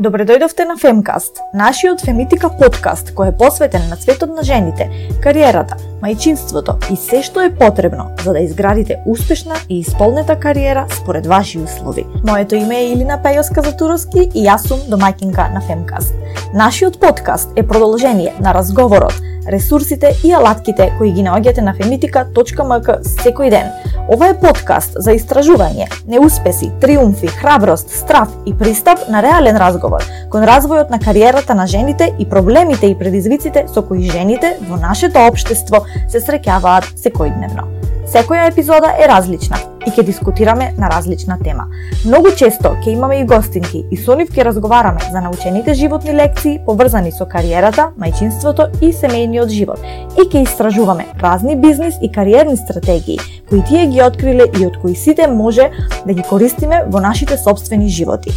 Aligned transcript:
Добре 0.00 0.24
дојдовте 0.24 0.64
на 0.64 0.78
Femcast, 0.80 1.42
нашиот 1.52 2.00
фемитика 2.00 2.48
подкаст 2.56 3.10
кој 3.12 3.34
е 3.34 3.36
посветен 3.36 3.82
на 3.90 3.98
светот 4.00 4.32
на 4.32 4.40
жените, 4.48 4.86
кариерата, 5.20 5.76
мајчинството 6.00 6.78
и 6.88 6.96
се 6.96 7.20
што 7.26 7.44
е 7.44 7.52
потребно 7.52 8.08
за 8.24 8.32
да 8.32 8.40
изградите 8.40 8.96
успешна 9.04 9.60
и 9.68 9.82
исполнета 9.84 10.38
кариера 10.40 10.86
според 11.02 11.26
ваши 11.26 11.58
услови. 11.58 12.06
Моето 12.24 12.56
име 12.56 12.80
е 12.80 12.92
Илина 12.94 13.20
Пејоска 13.20 13.60
Затуровски 13.60 14.30
и 14.32 14.48
јас 14.48 14.64
сум 14.72 14.80
домаќинка 14.88 15.52
на 15.52 15.60
Femcast. 15.68 16.16
Нашиот 16.54 16.96
подкаст 17.00 17.52
е 17.56 17.66
продолжение 17.66 18.32
на 18.40 18.54
разговорот 18.54 19.20
ресурсите 19.48 20.12
и 20.24 20.32
алатките 20.32 20.92
кои 20.98 21.12
ги 21.12 21.24
наоѓате 21.24 21.64
на 21.64 21.74
femitika.mk 21.74 23.00
секој 23.04 23.50
ден. 23.50 23.70
Ова 24.10 24.26
е 24.26 24.34
подкаст 24.34 24.96
за 24.98 25.12
истражување, 25.14 25.84
неуспеси, 26.10 26.72
триумфи, 26.82 27.28
храброст, 27.30 27.92
страв 27.94 28.32
и 28.42 28.50
пристап 28.58 29.04
на 29.06 29.20
реален 29.22 29.54
разговор 29.62 30.02
кон 30.32 30.42
развојот 30.50 30.90
на 30.90 30.98
кариерата 30.98 31.54
на 31.54 31.68
жените 31.70 32.10
и 32.18 32.26
проблемите 32.26 32.90
и 32.90 32.98
предизвиците 32.98 33.68
со 33.70 33.86
кои 33.86 34.10
жените 34.10 34.56
во 34.66 34.82
нашето 34.82 35.22
општество 35.30 35.84
се 36.08 36.18
среќаваат 36.18 36.90
секојдневно. 36.98 37.70
Секоја 38.10 38.48
епизода 38.50 38.96
е 38.98 39.06
различна 39.06 39.60
и 39.86 39.90
ќе 39.94 40.02
дискутираме 40.02 40.72
на 40.78 40.88
различна 40.90 41.38
тема. 41.38 41.68
Многу 42.04 42.32
често 42.34 42.74
ќе 42.82 42.96
имаме 42.96 43.20
и 43.20 43.26
гостинки 43.30 43.84
и 43.90 43.96
со 43.96 44.16
нив 44.18 44.32
ќе 44.34 44.48
разговараме 44.50 45.06
за 45.12 45.22
научените 45.22 45.74
животни 45.74 46.16
лекции 46.18 46.58
поврзани 46.66 47.12
со 47.12 47.28
кариерата, 47.30 47.92
мајчинството 47.94 48.72
и 48.82 48.90
семејниот 48.90 49.54
живот 49.54 49.86
и 50.18 50.26
ќе 50.26 50.42
истражуваме 50.42 51.06
разни 51.22 51.54
бизнис 51.56 52.02
и 52.02 52.10
кариерни 52.10 52.56
стратегии 52.56 53.20
кои 53.50 53.64
тие 53.68 53.86
ги 53.86 54.02
откриле 54.02 54.46
и 54.60 54.66
од 54.66 54.76
кои 54.78 54.94
сите 54.94 55.26
може 55.26 55.70
да 56.06 56.14
ги 56.14 56.22
користиме 56.22 56.84
во 56.86 57.00
нашите 57.02 57.36
собствени 57.36 57.88
животи. 57.90 58.30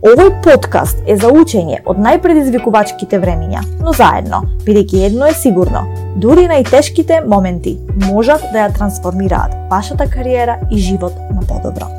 Овој 0.00 0.30
подкаст 0.44 1.02
е 1.10 1.16
за 1.20 1.28
учење 1.28 1.82
од 1.84 1.98
најпредизвикувачките 2.00 3.18
времиња, 3.20 3.60
но 3.82 3.92
заедно, 3.92 4.44
бидејќи 4.64 5.02
едно 5.10 5.26
е 5.28 5.34
сигурно, 5.36 5.82
дури 6.22 6.46
најтешките 6.48 7.18
моменти 7.26 7.74
можат 8.06 8.46
да 8.54 8.62
ја 8.62 8.70
трансформираат 8.78 9.58
вашата 9.70 10.06
кариера 10.08 10.56
и 10.70 10.78
живот 10.78 11.18
на 11.34 11.42
подобро. 11.42 11.90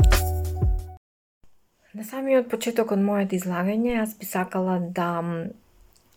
На 1.93 2.07
самиот 2.07 2.47
почеток 2.49 2.95
од 2.95 3.03
моето 3.03 3.35
излагање, 3.35 3.99
јас 3.99 4.15
би 4.17 4.25
сакала 4.25 4.79
да 4.79 5.21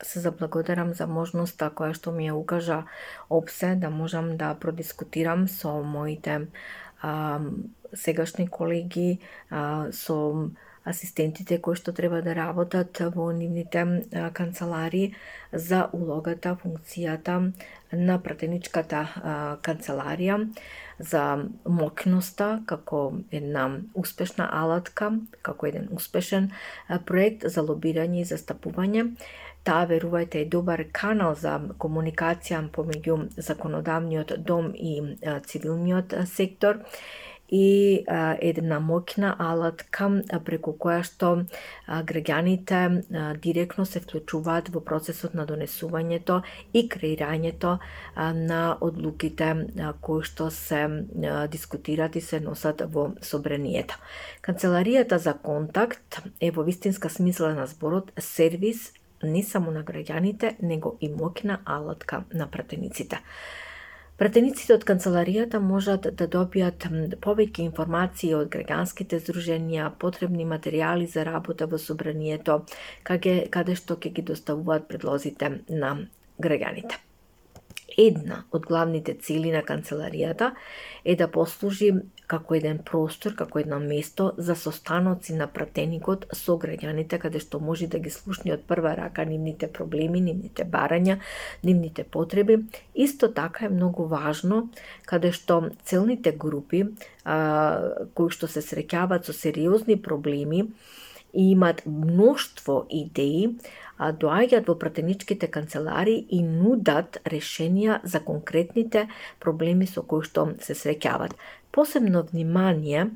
се 0.02 0.20
заблагодарам 0.20 0.94
за 0.94 1.06
можноста 1.06 1.70
која 1.70 1.94
што 1.94 2.12
ми 2.12 2.28
ја 2.28 2.34
укажа 2.34 2.82
ОПСЕ 3.30 3.74
да 3.76 3.90
можам 3.90 4.36
да 4.36 4.54
продискутирам 4.54 5.48
со 5.48 5.82
моите 5.82 6.46
а, 7.02 7.40
сегашни 7.94 8.48
колеги, 8.48 9.18
а, 9.50 9.92
со 9.92 10.50
асистентите 10.84 11.58
кои 11.58 11.76
што 11.80 11.92
треба 11.96 12.20
да 12.22 12.34
работат 12.36 13.00
во 13.14 13.30
нивните 13.32 13.84
канцелари 14.36 15.14
за 15.52 15.88
улогата, 15.96 16.56
функцијата 16.60 17.52
на 17.92 18.18
пратеничката 18.20 19.06
канцеларија, 19.64 20.38
за 20.98 21.22
мокноста 21.64 22.60
како 22.66 23.00
една 23.32 23.80
успешна 23.94 24.48
алатка, 24.52 25.10
како 25.42 25.66
еден 25.66 25.88
успешен 25.90 26.52
проект 27.08 27.48
за 27.48 27.64
лобирање 27.64 28.20
и 28.20 28.28
застапување. 28.28 29.08
Таа, 29.64 29.86
верувајте, 29.88 30.42
е 30.44 30.50
добар 30.52 30.84
канал 30.92 31.34
за 31.40 31.58
комуникација 31.80 32.62
помеѓу 32.72 33.18
законодавниот 33.36 34.34
дом 34.44 34.72
и 34.76 35.16
цивилниот 35.48 36.12
сектор 36.28 36.82
и 37.48 38.04
една 38.40 38.78
моќна 38.80 39.34
алатка 39.38 40.08
преку 40.44 40.72
која 40.80 41.02
што 41.04 41.28
граѓаните 41.88 42.80
директно 43.44 43.84
се 43.84 44.00
вклучуваат 44.00 44.70
во 44.74 44.80
процесот 44.80 45.34
на 45.34 45.44
донесувањето 45.46 46.40
и 46.72 46.88
креирањето 46.88 47.78
на 48.16 48.62
одлуките 48.80 49.50
кои 50.00 50.24
што 50.24 50.50
се 50.50 50.82
дискутираат 50.88 51.50
дискутират 51.54 52.16
и 52.16 52.20
се 52.20 52.40
носат 52.40 52.82
во 52.90 53.12
собранието. 53.22 53.94
Канцеларијата 54.42 55.16
за 55.16 55.34
контакт 55.34 56.22
е 56.40 56.50
во 56.50 56.64
вистинска 56.64 57.08
смисла 57.08 57.54
на 57.54 57.66
зборот 57.66 58.12
сервис 58.18 58.92
не 59.22 59.42
само 59.42 59.70
на 59.70 59.84
граѓаните, 59.84 60.56
него 60.62 60.96
и 61.00 61.08
моќна 61.08 61.58
алатка 61.64 62.24
на 62.32 62.46
пратениците. 62.46 63.20
Пратениците 64.16 64.76
од 64.76 64.84
канцеларијата 64.86 65.58
можат 65.58 66.06
да 66.18 66.28
добијат 66.30 66.86
повеќе 67.24 67.64
информации 67.64 68.30
од 68.38 68.52
граѓанските 68.52 69.18
здруженија, 69.18 69.88
потребни 69.98 70.46
материјали 70.46 71.08
за 71.10 71.24
работа 71.26 71.66
во 71.66 71.80
собранието, 71.82 72.60
каде, 73.02 73.48
каде 73.50 73.74
што 73.74 73.96
ќе 73.96 74.14
ги 74.14 74.22
доставуваат 74.30 74.86
предлозите 74.86 75.50
на 75.68 75.96
граѓаните. 76.38 77.02
Една 77.98 78.42
од 78.50 78.66
главните 78.66 79.14
цели 79.14 79.52
на 79.52 79.62
канцеларијата 79.62 80.50
е 81.04 81.14
да 81.16 81.28
послужи 81.30 81.92
како 82.26 82.56
еден 82.56 82.80
простор, 82.86 83.34
како 83.36 83.60
едно 83.60 83.78
место 83.80 84.32
за 84.38 84.56
состаноци 84.56 85.34
на 85.36 85.46
пратеникот 85.46 86.26
со 86.32 86.56
граѓаните, 86.58 87.18
каде 87.20 87.38
што 87.38 87.60
може 87.60 87.86
да 87.92 88.00
ги 88.02 88.10
слушни 88.10 88.52
од 88.54 88.64
прва 88.66 88.94
рака 88.96 89.26
нивните 89.28 89.68
проблеми, 89.68 90.20
нивните 90.24 90.64
барања, 90.64 91.18
нивните 91.62 92.04
потреби. 92.04 92.64
Исто 92.94 93.28
така 93.28 93.66
е 93.66 93.74
многу 93.74 94.08
важно 94.10 94.68
каде 95.06 95.32
што 95.32 95.70
целните 95.84 96.32
групи 96.32 96.86
а, 97.24 98.06
кои 98.14 98.30
што 98.30 98.48
се 98.48 98.64
среќаваат 98.64 99.28
со 99.28 99.32
сериозни 99.36 100.00
проблеми 100.00 100.68
и 101.34 101.50
имаат 101.50 101.82
мноштво 101.86 102.86
идеи, 102.90 103.48
доаѓаат 103.98 104.66
во 104.66 104.74
пратеничките 104.78 105.46
канцелари 105.46 106.16
и 106.30 106.42
нудат 106.42 107.20
решенија 107.24 108.00
за 108.04 108.20
конкретните 108.20 109.08
проблеми 109.40 109.86
со 109.86 110.02
кои 110.02 110.22
што 110.26 110.52
се 110.60 110.74
среќават. 110.74 111.34
Посебно 111.70 112.22
внимание 112.22 113.10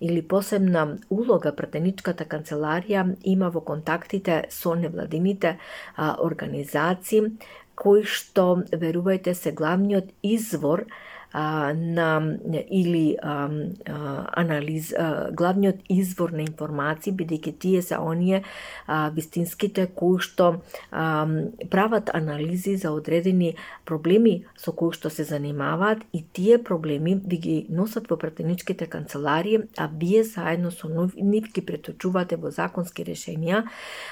или 0.00 0.22
посебна 0.22 0.98
улога 1.10 1.52
пратеничката 1.52 2.24
канцеларија 2.24 3.16
има 3.24 3.50
во 3.50 3.60
контактите 3.60 4.44
со 4.48 4.74
невладините 4.74 5.58
а, 5.96 6.16
организации 6.18 7.36
кои 7.80 8.04
што, 8.04 8.62
верувајте 8.72 9.32
се, 9.34 9.52
главниот 9.56 10.10
извор 10.22 10.84
а, 11.32 11.72
на 11.74 12.38
или 12.70 13.16
а, 13.22 13.50
а, 13.86 14.26
анализ 14.36 14.92
а, 14.92 15.30
главниот 15.32 15.76
извор 15.88 16.30
на 16.30 16.42
информации 16.42 17.12
бидејќи 17.12 17.52
тие 17.58 17.82
се 17.82 17.98
оние 17.98 18.42
а, 18.86 19.10
вистинските 19.14 19.86
кои 19.94 20.18
што 20.18 20.60
а, 20.90 21.26
прават 21.70 22.10
анализи 22.14 22.76
за 22.76 22.90
одредени 22.90 23.54
проблеми 23.84 24.44
со 24.56 24.72
кои 24.72 24.92
што 24.96 25.10
се 25.10 25.24
занимаваат 25.24 26.02
и 26.12 26.24
тие 26.32 26.58
проблеми 26.62 27.20
ви 27.26 27.38
ги 27.38 27.56
носат 27.70 28.10
во 28.10 28.16
пратеничките 28.16 28.86
канцеларии, 28.86 29.60
а 29.76 29.88
вие 29.88 30.24
заедно 30.24 30.70
со 30.70 30.88
нив 31.16 31.52
ги 31.54 31.62
преточувате 31.62 32.36
во 32.36 32.50
законски 32.50 33.04
решенија 33.04 33.64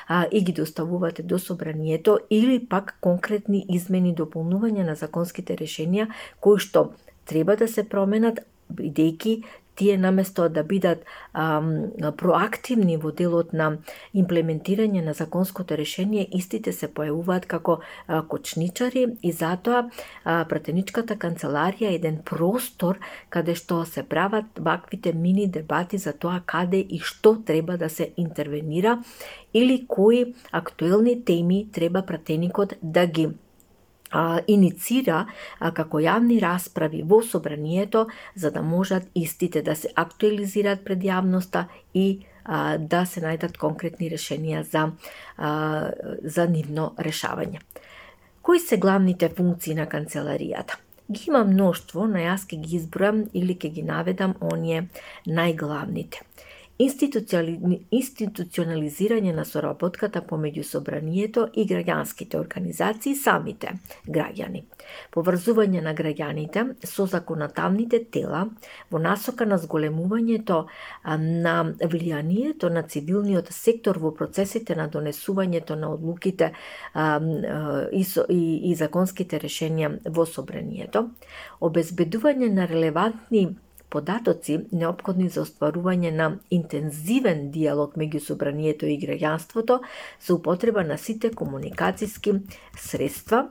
а, 0.09 0.27
и 0.31 0.41
ги 0.45 0.53
доставувате 0.53 1.23
до 1.23 1.39
собранието 1.39 2.19
или 2.31 2.59
пак 2.67 2.97
конкретни 3.01 3.65
измени 3.69 4.15
дополнувања 4.15 4.87
на 4.87 4.95
законските 4.95 5.57
решенија 5.57 6.09
кои 6.41 6.59
што 6.59 6.93
треба 7.29 7.57
да 7.57 7.69
се 7.69 7.85
променат, 7.89 8.41
бидејќи 8.73 9.43
тие 9.79 9.99
наместо 9.99 10.49
да 10.49 10.65
бидат 10.65 11.05
а, 11.33 11.63
проактивни 12.19 12.97
во 12.99 13.13
делот 13.15 13.53
на 13.55 13.69
имплементирање 14.11 15.05
на 15.07 15.15
законското 15.15 15.79
решение, 15.79 16.27
истите 16.35 16.75
се 16.75 16.89
појавуваат 16.91 17.47
како 17.47 17.79
а, 17.79 18.23
кочничари 18.33 19.05
и 19.23 19.33
затоа 19.33 19.85
а, 19.85 20.43
пратеничката 20.51 21.15
канцеларија 21.15 21.93
е 21.93 22.01
еден 22.01 22.19
простор 22.27 22.99
каде 23.31 23.55
што 23.55 23.85
се 23.87 24.03
прават 24.03 24.59
ваквите 24.59 25.15
мини 25.15 25.47
дебати 25.47 26.03
за 26.03 26.13
тоа 26.13 26.43
каде 26.47 26.83
и 26.83 26.99
што 26.99 27.37
треба 27.47 27.79
да 27.79 27.89
се 27.89 28.11
интервенира 28.17 28.99
или 29.55 29.85
кои 29.87 30.35
актуелни 30.51 31.21
теми 31.25 31.69
треба 31.73 32.03
пратеникот 32.03 32.75
да 32.83 33.07
ги 33.07 33.29
а, 34.11 34.41
иницира 34.47 35.27
а, 35.59 35.71
како 35.73 36.01
јавни 36.01 36.41
расправи 36.43 37.03
во 37.03 37.23
собранието 37.23 38.07
за 38.35 38.51
да 38.51 38.63
можат 38.63 39.09
истите 39.15 39.63
да 39.63 39.77
се 39.77 39.93
актуализираат 39.95 40.85
пред 40.85 41.05
јавноста 41.05 41.67
и 41.95 42.21
а, 42.45 42.79
да 42.79 43.05
се 43.07 43.21
најдат 43.21 43.59
конкретни 43.59 44.11
решенија 44.11 44.63
за, 44.63 44.91
а, 45.37 45.91
за 46.23 46.49
нивно 46.49 46.93
решавање. 46.99 47.61
Кои 48.43 48.61
се 48.61 48.79
главните 48.79 49.29
функции 49.29 49.75
на 49.75 49.87
канцеларијата? 49.87 50.79
Ги 51.13 51.29
има 51.29 51.45
мноштво, 51.45 52.07
но 52.09 52.21
јас 52.21 52.45
ке 52.49 52.57
ги 52.61 52.79
избројам 52.79 53.27
или 53.33 53.55
ке 53.55 53.69
ги 53.73 53.83
наведам 53.83 54.35
оние 54.41 54.89
најглавните 55.25 56.28
институционализирање 56.79 59.33
на 59.35 59.45
соработката 59.45 60.23
помеѓу 60.23 60.63
собранието 60.63 61.49
и 61.55 61.67
граѓанските 61.67 62.39
организации 62.39 63.15
самите 63.19 63.73
граѓани, 64.07 64.63
поврзување 65.15 65.81
на 65.83 65.95
граѓаните 65.99 66.65
со 66.87 67.07
законодавните 67.11 68.05
тела 68.15 68.47
во 68.91 68.99
насока 69.03 69.47
на 69.47 69.59
зголемувањето 69.59 70.67
на 71.19 71.75
влијанието 71.83 72.71
на 72.71 72.83
цивилниот 72.83 73.53
сектор 73.53 73.99
во 73.99 74.15
процесите 74.15 74.75
на 74.79 74.89
донесувањето 74.89 75.75
на 75.75 75.93
одлуките 75.99 76.53
и, 76.95 78.05
и, 78.29 78.71
и 78.71 78.75
законските 78.79 79.39
решенија 79.43 79.99
во 80.15 80.27
собранието, 80.27 81.09
обезбедување 81.61 82.49
на 82.55 82.67
релевантни 82.71 83.49
податоци 83.91 84.59
неопходни 84.73 85.29
за 85.29 85.43
остварување 85.47 86.11
на 86.15 86.31
интензивен 86.51 87.51
диалог 87.51 87.97
меѓу 87.97 88.21
собранието 88.21 88.87
и 88.87 88.99
граѓанството 89.01 89.81
за 90.27 90.35
употреба 90.35 90.85
на 90.85 90.99
сите 90.99 91.31
комуникацијски 91.31 92.41
средства 92.77 93.49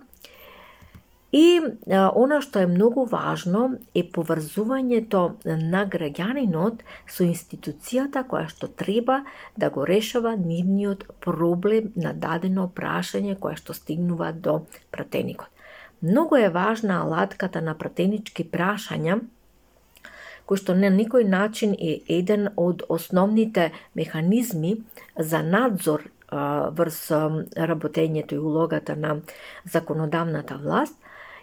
И 1.32 1.60
а, 1.60 2.08
она 2.16 2.40
што 2.42 2.62
е 2.64 2.70
многу 2.72 3.04
важно 3.12 3.78
е 3.94 4.04
поврзувањето 4.16 5.24
на 5.44 5.84
граѓанинот 5.84 6.86
со 7.04 7.26
институцијата 7.28 8.24
која 8.24 8.48
што 8.48 8.70
треба 8.72 9.26
да 9.58 9.70
го 9.70 9.84
решава 9.86 10.38
нивниот 10.40 11.04
проблем 11.20 11.92
на 11.96 12.14
дадено 12.14 12.70
прашање 12.72 13.36
кое 13.36 13.60
што 13.60 13.76
стигнува 13.76 14.32
до 14.32 14.62
пратеникот. 14.92 15.52
Многу 16.02 16.38
е 16.38 16.50
важна 16.50 17.02
алатката 17.04 17.62
на 17.62 17.76
пратенички 17.76 18.48
прашања 18.48 19.20
кој 20.48 20.62
што 20.64 20.76
на 20.76 20.90
никој 20.94 21.28
начин 21.28 21.76
е 21.76 22.00
еден 22.08 22.50
од 22.56 22.84
основните 22.90 23.72
механизми 23.96 24.78
за 25.18 25.44
надзор 25.44 26.08
врз 26.78 27.02
работењето 27.72 28.36
и 28.36 28.38
улогата 28.38 28.96
на 28.96 29.20
законодавната 29.66 30.58
власт, 30.58 30.96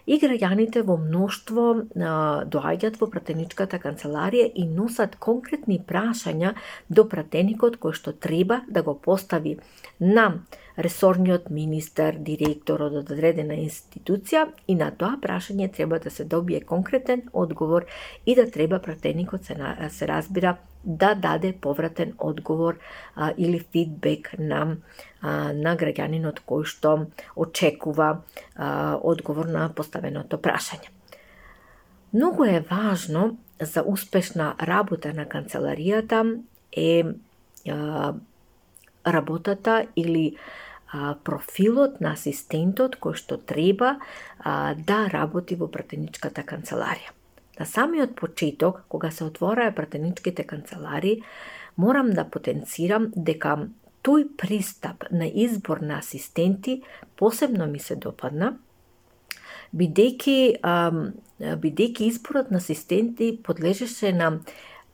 и 0.05 0.19
граѓаните 0.21 0.83
во 0.85 0.97
мноштво 1.01 1.63
доаѓаат 1.95 2.99
во 3.01 3.09
пратеничката 3.09 3.79
канцеларија 3.81 4.51
и 4.53 4.67
носат 4.69 5.17
конкретни 5.17 5.79
прашања 5.81 6.53
до 6.89 7.07
пратеникот 7.09 7.79
кој 7.81 7.97
што 7.97 8.13
треба 8.13 8.61
да 8.69 8.83
го 8.85 8.93
постави 8.93 9.57
на 9.99 10.27
ресорниот 10.77 11.49
министер, 11.49 12.17
директор 12.19 12.81
од 12.89 12.97
одредена 12.99 13.55
институција 13.59 14.45
и 14.67 14.75
на 14.75 14.91
тоа 14.91 15.15
прашање 15.21 15.71
треба 15.73 15.99
да 16.03 16.11
се 16.11 16.25
добие 16.25 16.61
конкретен 16.61 17.23
одговор 17.33 17.85
и 18.25 18.35
да 18.35 18.49
треба 18.51 18.79
пратеникот 18.79 19.45
се, 19.45 19.55
се 19.89 20.07
разбира 20.07 20.57
да 20.83 21.15
даде 21.15 21.53
повратен 21.53 22.13
одговор 22.17 22.77
а, 23.15 23.33
или 23.37 23.59
фидбек 23.59 24.35
на 24.39 24.77
а, 25.21 25.53
на 25.53 25.73
граѓанинот 25.75 26.43
кој 26.45 26.65
што 26.69 27.07
очекува 27.35 28.21
а, 28.55 28.99
одговор 29.01 29.49
на 29.49 29.69
поставеното 29.73 30.37
прашање. 30.37 30.91
Многу 32.13 32.45
е 32.45 32.59
важно 32.69 33.37
за 33.59 33.81
успешна 33.81 34.55
работа 34.61 35.13
на 35.13 35.25
канцеларијата 35.25 36.21
е 36.71 37.03
а, 37.69 38.13
работата 39.05 39.85
или 39.95 40.35
а, 40.95 41.15
профилот 41.23 41.99
на 41.99 42.13
асистентот 42.15 42.95
кој 43.03 43.17
што 43.19 43.37
треба 43.37 43.97
а, 44.39 44.75
да 44.75 45.05
работи 45.11 45.57
во 45.59 45.67
пратеничката 45.67 46.45
канцеларија. 46.47 47.11
На 47.59 47.65
самиот 47.65 48.15
почеток, 48.15 48.83
кога 48.87 49.11
се 49.11 49.23
отвораа 49.23 49.71
пратеничките 49.75 50.43
канцелари, 50.43 51.21
морам 51.75 52.11
да 52.15 52.23
потенцирам 52.23 53.11
дека 53.15 53.67
тој 54.03 54.27
пристап 54.37 55.07
на 55.11 55.27
избор 55.27 55.81
на 55.81 55.99
асистенти 55.99 56.81
посебно 57.15 57.67
ми 57.67 57.79
се 57.79 57.95
допадна, 57.95 58.55
бидејќи 59.75 60.37
бидејќи 61.39 62.07
изборот 62.07 62.51
на 62.51 62.63
асистенти 62.63 63.33
подлежеше 63.43 64.13
на 64.13 64.39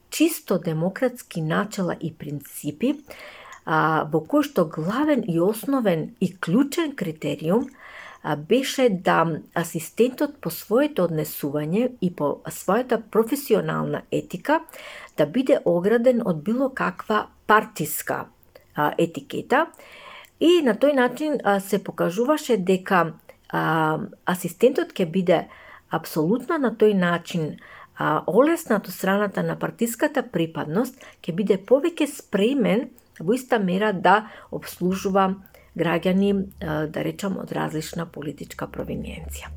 чисто 0.10 0.58
демократски 0.60 1.42
начала 1.42 1.96
и 2.00 2.14
принципи, 2.14 2.96
а, 3.66 4.08
во 4.12 4.22
кој 4.26 4.48
што 4.50 4.66
главен 4.66 5.24
и 5.28 5.40
основен 5.40 6.16
и 6.20 6.32
клучен 6.34 6.96
критериум 6.96 7.68
а, 8.24 8.36
беше 8.36 8.90
да 8.90 9.26
асистентот 9.56 10.38
по 10.42 10.50
своето 10.50 11.08
однесување 11.08 11.92
и 12.02 12.12
по 12.16 12.42
својата 12.48 13.02
професионална 13.02 14.04
етика 14.12 14.62
да 15.18 15.26
биде 15.26 15.60
ограден 15.66 16.22
од 16.26 16.44
било 16.44 16.70
каква 16.70 17.28
партиска 17.48 18.26
а, 18.76 18.94
етикета. 18.98 19.68
И 20.40 20.62
на 20.66 20.74
тој 20.74 20.94
начин 20.94 21.38
а, 21.44 21.60
се 21.60 21.84
покажуваше 21.84 22.58
дека 22.58 23.14
а, 23.50 24.00
асистентот 24.26 24.94
ќе 24.94 25.06
биде 25.06 25.44
апсолутно 25.92 26.58
на 26.58 26.72
тој 26.72 26.96
начин 26.98 27.58
а, 27.98 28.24
олеснат 28.28 28.88
од 28.88 28.94
страната 28.94 29.44
на 29.44 29.60
партиската 29.60 30.24
припадност, 30.24 30.98
ќе 31.22 31.36
биде 31.36 31.58
повеќе 31.58 32.08
спремен 32.10 32.90
во 33.22 33.34
иста 33.34 33.60
мера 33.60 33.94
да 33.94 34.28
обслужува 34.52 35.36
граѓани, 35.78 36.34
да 36.60 37.04
речам, 37.04 37.38
од 37.40 37.52
различна 37.56 38.06
политичка 38.06 38.68
провиненција. 38.68 39.48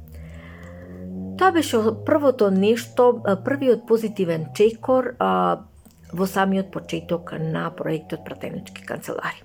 Тоа 1.39 1.51
беше 1.51 1.81
првото 2.07 2.51
нешто, 2.55 3.23
првиот 3.45 3.89
позитивен 3.89 4.47
чекор 4.55 5.17
во 5.19 6.27
самиот 6.31 6.71
почеток 6.71 7.33
на 7.41 7.71
проектот 7.75 8.25
Пратенички 8.25 8.87
канцелари. 8.87 9.43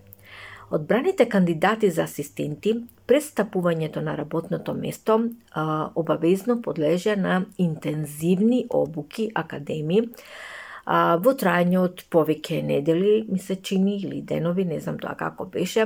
Одбраните 0.71 1.25
кандидати 1.25 1.89
за 1.89 2.03
асистенти 2.05 2.75
пред 3.07 3.23
стапувањето 3.25 4.03
на 4.05 4.13
работното 4.17 4.73
место 4.77 5.31
обавезно 5.95 6.61
подлежа 6.61 7.15
на 7.17 7.45
интензивни 7.57 8.67
обуки 8.69 9.31
академии 9.33 10.09
а, 10.89 11.19
во 11.21 11.35
трајање 11.37 11.77
од 11.83 12.03
повеќе 12.09 12.63
недели, 12.65 13.21
ми 13.29 13.39
се 13.39 13.59
чини, 13.61 13.99
или 14.01 14.23
денови, 14.25 14.65
не 14.65 14.81
знам 14.81 14.97
тоа 15.01 15.13
како 15.19 15.45
беше, 15.45 15.85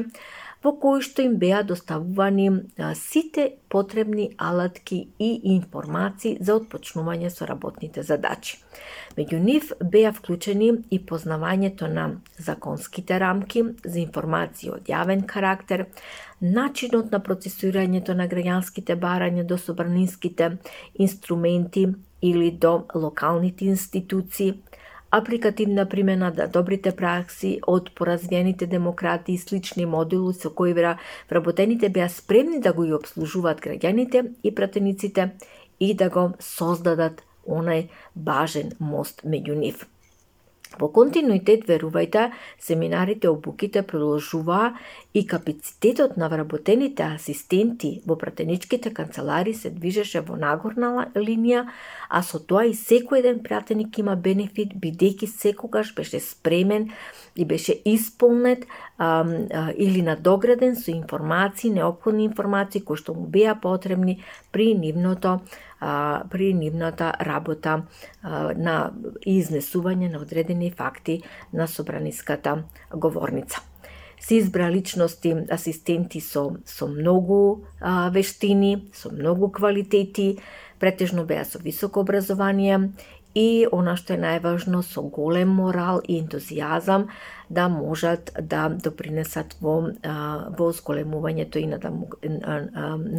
во 0.63 0.71
кои 0.79 1.01
што 1.03 1.25
им 1.25 1.35
беа 1.41 1.59
доставувани 1.67 2.47
а, 2.49 2.93
сите 2.95 3.49
потребни 3.69 4.29
алатки 4.37 5.01
и 5.19 5.29
информации 5.55 6.37
за 6.39 6.55
отпочнување 6.61 7.31
со 7.33 7.47
работните 7.49 8.03
задачи. 8.07 8.61
Меѓу 9.17 9.41
нив 9.43 9.73
беа 9.83 10.13
вклучени 10.15 10.71
и 10.89 11.01
познавањето 11.03 11.91
на 11.91 12.07
законските 12.39 13.19
рамки 13.19 13.65
за 13.83 13.99
информации 13.99 14.71
од 14.71 14.87
јавен 14.87 15.27
карактер, 15.27 15.85
начинот 16.39 17.11
на 17.11 17.19
процесирањето 17.19 18.15
на 18.15 18.29
граѓанските 18.31 18.95
барања 18.95 19.43
до 19.43 19.59
собранинските 19.59 20.57
инструменти 20.95 21.89
или 22.21 22.51
до 22.51 22.85
локалните 22.95 23.65
институции, 23.65 24.53
апликативна 25.13 25.85
примена 25.89 26.33
на 26.37 26.47
добрите 26.47 26.91
пракси 26.91 27.59
од 27.67 27.91
поразвиените 27.95 28.65
демократи 28.65 29.33
и 29.33 29.37
слични 29.37 29.85
модули 29.85 30.33
со 30.33 30.49
кои 30.49 30.73
вработените 31.29 31.89
беа 31.89 32.09
спремни 32.09 32.59
да 32.59 32.73
го 32.73 32.85
и 32.85 32.93
обслужуваат 32.93 33.61
граѓаните 33.61 34.33
и 34.43 34.55
пратениците 34.55 35.29
и 35.79 35.93
да 35.93 36.09
го 36.09 36.31
создадат 36.39 37.21
онај 37.45 37.89
важен 38.15 38.73
мост 38.79 39.21
меѓу 39.21 39.53
нив. 39.53 39.85
Во 40.79 40.89
континуитет, 40.89 41.67
верувајте, 41.69 42.31
семинарите, 42.59 43.29
обуките 43.29 43.83
продолжуваа 43.85 44.73
и 45.13 45.25
капацитетот 45.27 46.17
на 46.17 46.29
вработените 46.29 47.03
асистенти 47.03 48.01
во 48.07 48.17
пратеничките 48.17 48.93
канцелари 48.93 49.53
се 49.53 49.69
движеше 49.69 50.23
во 50.25 50.37
нагорна 50.39 51.09
линија, 51.15 51.67
а 52.09 52.23
со 52.23 52.39
тоа 52.39 52.65
и 52.65 52.73
секој 52.73 53.21
еден 53.21 53.43
пратеник 53.45 53.97
има 54.01 54.15
бенефит, 54.15 54.73
бидејќи 54.73 55.29
секогаш 55.29 55.93
беше 55.95 56.19
спремен 56.19 56.89
и 57.35 57.45
беше 57.45 57.77
исполнет 57.85 58.65
а, 58.97 59.21
а, 59.21 59.71
или 59.77 60.01
надограден 60.01 60.75
со 60.75 60.91
информации, 60.91 61.69
необходни 61.69 62.25
информации 62.25 62.81
кои 62.81 62.97
што 62.97 63.13
му 63.13 63.27
беа 63.27 63.55
потребни 63.55 64.23
при 64.51 64.73
нивното 64.73 65.39
а, 65.83 66.23
при 66.31 66.53
нивната 66.53 67.11
работа 67.19 67.83
а, 68.21 68.53
на 68.55 68.93
изнесување 69.27 70.11
на 70.13 70.21
одредени 70.23 70.71
факти 70.71 71.21
на 71.53 71.67
собраниската 71.67 72.63
говорница. 72.95 73.59
Се 74.19 74.35
избра 74.39 74.69
личности, 74.71 75.35
асистенти 75.51 76.21
со, 76.21 76.55
со 76.65 76.87
многу 76.87 77.65
а, 77.81 78.09
вештини, 78.09 78.87
со 78.93 79.11
многу 79.11 79.51
квалитети, 79.51 80.37
претежно 80.79 81.25
беа 81.25 81.43
со 81.45 81.59
високо 81.59 81.99
образование 81.99 82.93
и 83.35 83.67
она 83.71 83.95
што 83.97 84.13
е 84.13 84.21
најважно 84.21 84.83
со 84.85 85.01
голем 85.01 85.53
морал 85.57 86.01
и 86.05 86.19
ентузијазам 86.21 87.07
да 87.49 87.67
можат 87.69 88.31
да 88.39 88.69
допринесат 88.69 89.55
во 89.61 89.75
во 90.57 90.71
зголемувањето 90.71 91.59
и 91.59 91.67
на, 91.67 91.79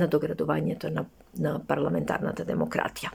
надоградувањето 0.03 0.93
на, 0.95 1.07
на 1.39 1.59
парламентарната 1.67 2.45
демократија. 2.45 3.11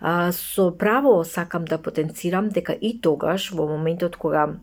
А, 0.00 0.32
со 0.32 0.70
право 0.78 1.24
сакам 1.24 1.64
да 1.64 1.78
потенцирам 1.78 2.48
дека 2.48 2.72
и 2.72 3.00
тогаш, 3.00 3.50
во 3.52 3.66
моментот 3.66 4.16
кога 4.16 4.58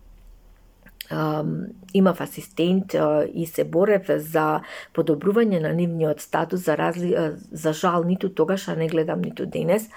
имав 1.94 2.22
асистент 2.22 2.96
и 3.34 3.46
се 3.46 3.64
борев 3.64 4.10
за 4.10 4.62
подобрување 4.94 5.62
на 5.62 5.74
нивниот 5.74 6.22
статус 6.22 6.66
за 6.66 6.78
разли... 6.78 7.14
за 7.52 7.74
жал 7.74 8.04
ниту 8.04 8.30
тогаш 8.30 8.68
а 8.68 8.76
не 8.76 8.88
гледам 8.88 9.22
ниту 9.22 9.46
денес 9.46 9.90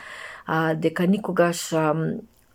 дека 0.77 1.07
никогаш 1.07 1.73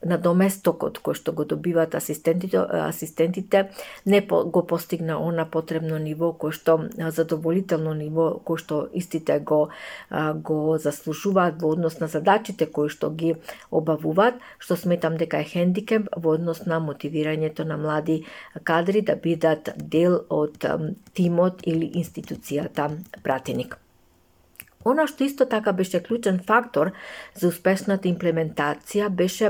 на 0.06 0.18
доместокот 0.18 1.00
кој 1.04 1.18
што 1.18 1.34
го 1.34 1.46
добиваат 1.46 1.96
асистентите, 1.96 2.58
асистентите 2.60 3.70
не 4.06 4.22
по, 4.22 4.44
го 4.44 4.66
постигна 4.68 5.18
она 5.18 5.46
потребно 5.46 6.00
ниво 6.00 6.32
кој 6.34 6.52
што 6.52 6.78
задоволително 6.98 7.94
ниво 7.94 8.30
кој 8.46 8.58
што 8.64 8.88
истите 8.94 9.40
го 9.40 9.70
го 10.50 10.78
заслужуваат 10.78 11.62
во 11.62 11.74
однос 11.76 12.00
на 12.00 12.08
задачите 12.08 12.66
кои 12.66 12.90
што 12.90 13.10
ги 13.10 13.36
обавуваат, 13.72 14.40
што 14.60 14.78
сметам 14.80 15.18
дека 15.18 15.42
е 15.44 15.50
хендикеп 15.54 16.10
во 16.16 16.36
однос 16.38 16.66
на 16.66 16.80
мотивирањето 16.80 17.68
на 17.68 17.78
млади 17.78 18.24
кадри 18.64 19.02
да 19.02 19.16
бидат 19.16 19.74
дел 19.78 20.20
од 20.30 20.66
тимот 21.14 21.64
или 21.64 21.92
институцијата 22.04 22.92
пратеник. 23.24 23.83
Она 24.86 25.08
што 25.08 25.24
исто 25.24 25.46
така 25.46 25.74
беше 25.74 26.04
клучен 26.04 26.40
фактор 26.48 26.92
за 27.36 27.48
успешната 27.48 28.08
имплементација 28.08 29.10
беше 29.10 29.50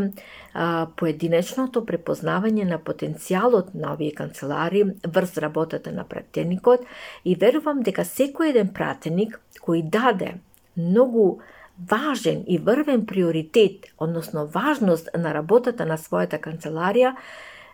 а, 0.54 0.88
поединечното 0.96 1.86
препознавање 1.86 2.68
на 2.70 2.80
потенцијалот 2.80 3.74
на 3.74 3.94
овие 3.94 4.14
канцелари 4.14 4.84
врз 5.04 5.38
работата 5.38 5.92
на 5.92 6.04
пратеникот 6.04 6.86
и 7.26 7.36
верувам 7.36 7.82
дека 7.84 8.06
секој 8.06 8.54
еден 8.54 8.74
пратеник 8.74 9.40
кој 9.62 9.90
даде 9.90 10.38
многу 10.78 11.42
важен 11.78 12.44
и 12.48 12.58
врвен 12.58 13.06
приоритет, 13.06 13.86
односно 13.98 14.46
важност 14.46 15.10
на 15.18 15.34
работата 15.34 15.86
на 15.86 15.98
својата 15.98 16.40
канцеларија, 16.40 17.16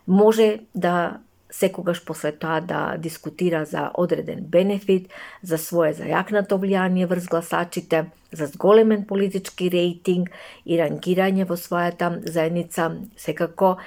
може 0.06 0.60
да 0.74 1.20
секогаш 1.50 2.04
после 2.04 2.32
тоа 2.32 2.60
да 2.60 2.96
дискутира 2.98 3.64
за 3.64 3.90
одреден 3.94 4.44
бенефит, 4.46 5.10
за 5.42 5.58
свое 5.58 5.92
зајакнато 5.94 6.56
влијание 6.56 7.06
врз 7.06 7.26
гласачите, 7.28 8.06
за 8.32 8.46
зголемен 8.46 9.04
политички 9.06 9.70
рейтинг 9.70 10.30
и 10.64 10.78
рангирање 10.78 11.44
во 11.44 11.58
својата 11.58 12.22
заедница, 12.24 12.90
секако 13.16 13.78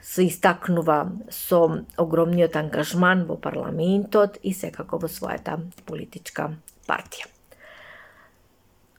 се 0.00 0.26
истакнува 0.28 1.10
со 1.30 1.62
огромниот 1.98 2.56
ангажман 2.56 3.24
во 3.26 3.40
парламентот 3.40 4.38
и 4.42 4.52
секако 4.52 5.00
во 5.00 5.08
својата 5.08 5.58
политичка 5.86 6.52
партија. 6.86 7.26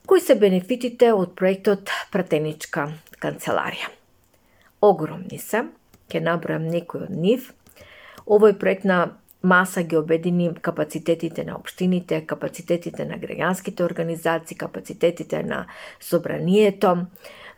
Кои 0.08 0.22
се 0.24 0.36
бенефитите 0.40 1.12
од 1.14 1.36
проектот 1.36 1.92
Пратеничка 2.12 2.94
канцеларија? 3.20 3.92
Огромни 4.82 5.38
се, 5.40 5.66
ќе 6.08 6.22
набројам 6.24 6.68
некои 6.72 7.06
од 7.06 7.14
нив– 7.14 7.52
Овој 8.28 8.58
проект 8.60 8.84
на 8.84 9.18
маса 9.42 9.84
ги 9.84 9.98
обедини 9.98 10.50
капацитетите 10.62 11.44
на 11.44 11.56
општините, 11.56 12.26
капацитетите 12.28 13.06
на 13.06 13.20
граѓанските 13.20 13.86
организации, 13.86 14.58
капацитетите 14.58 15.44
на 15.44 15.66
собранието, 16.00 17.06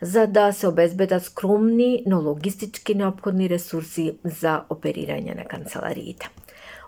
за 0.01 0.27
да 0.27 0.51
се 0.51 0.67
обезбедат 0.67 1.23
скромни, 1.23 2.03
но 2.05 2.21
логистички 2.21 2.95
необходни 2.95 3.49
ресурси 3.49 4.19
за 4.23 4.63
оперирање 4.69 5.35
на 5.35 5.45
канцелариите 5.45 6.29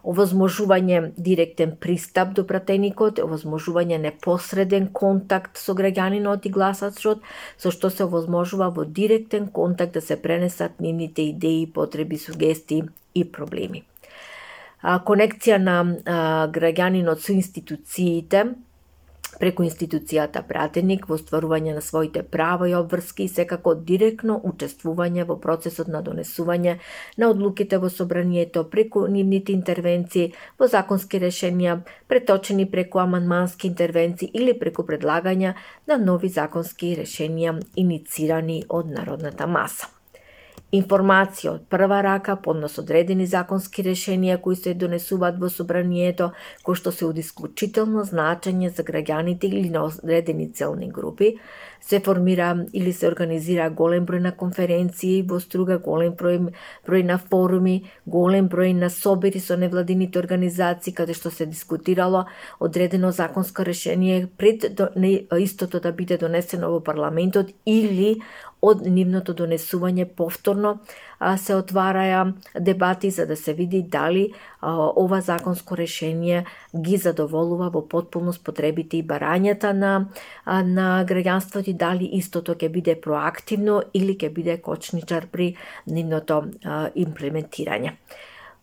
овозможување 0.03 1.11
директен 1.17 1.75
пристап 1.79 2.33
до 2.37 2.45
пратеникот, 2.47 3.19
овозможување 3.21 3.99
непосреден 4.01 4.89
контакт 4.93 5.61
со 5.61 5.75
граѓанинот 5.77 6.47
и 6.47 6.53
гласачот, 6.53 7.21
со 7.57 7.71
што 7.71 7.89
се 7.89 8.07
овозможува 8.07 8.71
во 8.73 8.85
директен 8.85 9.47
контакт 9.47 9.93
да 9.93 10.01
се 10.01 10.17
пренесат 10.21 10.79
нивните 10.79 11.29
идеи, 11.29 11.67
потреби, 11.67 12.17
сугести 12.17 12.83
и 13.13 13.23
проблеми. 13.23 13.83
А, 14.81 14.97
конекција 15.05 15.57
на 15.61 15.77
а, 15.85 16.47
граѓанинот 16.49 17.21
со 17.21 17.33
институциите, 17.33 18.45
преку 19.39 19.63
институцијата 19.63 20.41
пратеник 20.47 21.07
во 21.09 21.17
стварување 21.19 21.75
на 21.75 21.81
своите 21.81 22.23
права 22.23 22.69
и 22.69 22.75
обврски 22.75 23.25
и 23.25 23.31
секако 23.31 23.75
директно 23.75 24.39
учествување 24.51 25.27
во 25.29 25.37
процесот 25.45 25.87
на 25.87 26.01
донесување 26.01 26.77
на 27.17 27.29
одлуките 27.29 27.77
во 27.77 27.89
собранието 27.89 28.65
преку 28.75 29.05
нивните 29.07 29.53
интервенции 29.53 30.33
во 30.59 30.67
законски 30.67 31.19
решенија, 31.19 31.79
преточени 32.07 32.67
преку 32.71 32.99
аманмански 33.05 33.67
интервенции 33.67 34.31
или 34.33 34.57
преку 34.59 34.83
предлагања 34.83 35.55
на 35.87 35.97
нови 35.97 36.29
законски 36.29 36.95
решенија 36.99 37.59
иницирани 37.75 38.63
од 38.69 38.91
народната 38.91 39.47
маса 39.47 40.00
информација 40.71 41.55
од 41.55 41.63
прва 41.69 41.99
рака 42.05 42.37
поднос 42.39 42.77
одредени 42.79 43.25
законски 43.27 43.83
решенија 43.83 44.37
кои 44.41 44.55
се 44.55 44.73
донесуваат 44.73 45.39
во 45.41 45.49
собранието, 45.51 46.31
кои 46.63 46.79
што 46.79 46.93
се 46.95 47.05
од 47.09 47.19
исклучително 47.19 48.05
значење 48.07 48.71
за 48.71 48.85
граѓаните 48.87 49.51
или 49.51 49.69
на 49.69 49.83
одредени 49.89 50.51
целни 50.53 50.89
групи, 50.89 51.35
се 51.81 51.99
формира 51.99 52.65
или 52.73 52.93
се 52.93 53.07
организира 53.07 53.69
голем 53.69 54.05
број 54.05 54.21
на 54.21 54.31
конференции 54.37 55.21
во 55.27 55.39
струга, 55.39 55.79
голем 55.81 56.13
број, 56.13 56.53
број 56.87 57.03
на 57.03 57.17
форуми, 57.17 57.89
голем 58.05 58.49
број 58.49 58.73
на 58.77 58.89
собери 58.89 59.39
со 59.39 59.57
невладините 59.57 60.19
организации 60.19 60.93
каде 60.93 61.13
што 61.17 61.31
се 61.31 61.45
дискутирало 61.45 62.25
одредено 62.59 63.11
законско 63.11 63.65
решение 63.65 64.27
пред 64.37 64.65
истото 65.39 65.79
да 65.79 65.91
биде 65.91 66.17
донесено 66.17 66.71
во 66.71 66.79
парламентот 66.79 67.51
или 67.65 68.21
од 68.61 68.85
нивното 68.85 69.33
донесување 69.33 70.05
повторно 70.05 70.79
се 71.37 71.53
отвараја 71.53 72.33
дебати 72.59 73.11
за 73.11 73.25
да 73.25 73.35
се 73.35 73.53
види 73.53 73.81
дали 73.83 74.33
ова 74.61 75.21
законско 75.21 75.77
решение 75.77 76.45
ги 76.75 76.97
задоволува 76.97 77.69
во 77.69 77.81
потполност 77.87 78.43
потребите 78.43 78.97
и 78.97 79.03
барањата 79.03 79.73
на, 79.73 80.07
на 80.47 81.05
граѓанството 81.05 81.69
и 81.69 81.73
дали 81.73 82.09
истото 82.17 82.55
ќе 82.55 82.69
биде 82.69 82.95
проактивно 83.01 83.81
или 83.93 84.17
ќе 84.17 84.33
биде 84.33 84.57
кочничар 84.57 85.27
при 85.31 85.55
нивното 85.87 86.43
имплементирање 86.95 87.97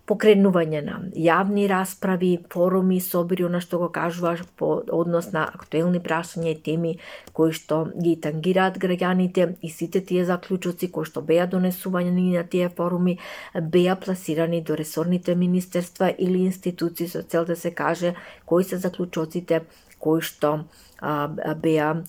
покренување 0.09 0.81
на 0.85 0.97
јавни 1.13 1.67
расправи, 1.69 2.31
форуми, 2.53 3.01
собери, 3.05 3.45
она 3.45 3.61
што 3.61 3.81
го 3.83 3.89
кажуваш 3.93 4.45
по 4.57 4.71
однос 5.01 5.31
на 5.35 5.45
актуелни 5.45 6.01
прашања 6.05 6.55
и 6.55 6.61
теми 6.69 6.93
кои 7.37 7.53
што 7.53 7.81
ги 7.95 8.15
тангираат 8.17 8.79
граѓаните 8.81 9.49
и 9.63 9.71
сите 9.71 10.01
тие 10.01 10.25
заклучоци 10.29 10.91
кои 10.93 11.09
што 11.09 11.23
беа 11.23 11.47
донесувани 11.47 12.31
на 12.37 12.45
тие 12.45 12.69
форуми 12.69 13.19
беа 13.55 13.97
пласирани 13.97 14.63
до 14.63 14.77
ресорните 14.77 15.35
министерства 15.35 16.11
или 16.11 16.47
институции 16.47 17.09
со 17.09 17.23
цел 17.23 17.45
да 17.45 17.57
се 17.57 17.71
каже 17.71 18.15
кои 18.47 18.65
се 18.65 18.77
заклучоците 18.77 19.63
кои 19.99 20.23
што 20.23 20.65
а, 21.01 21.29
беа 21.55 22.03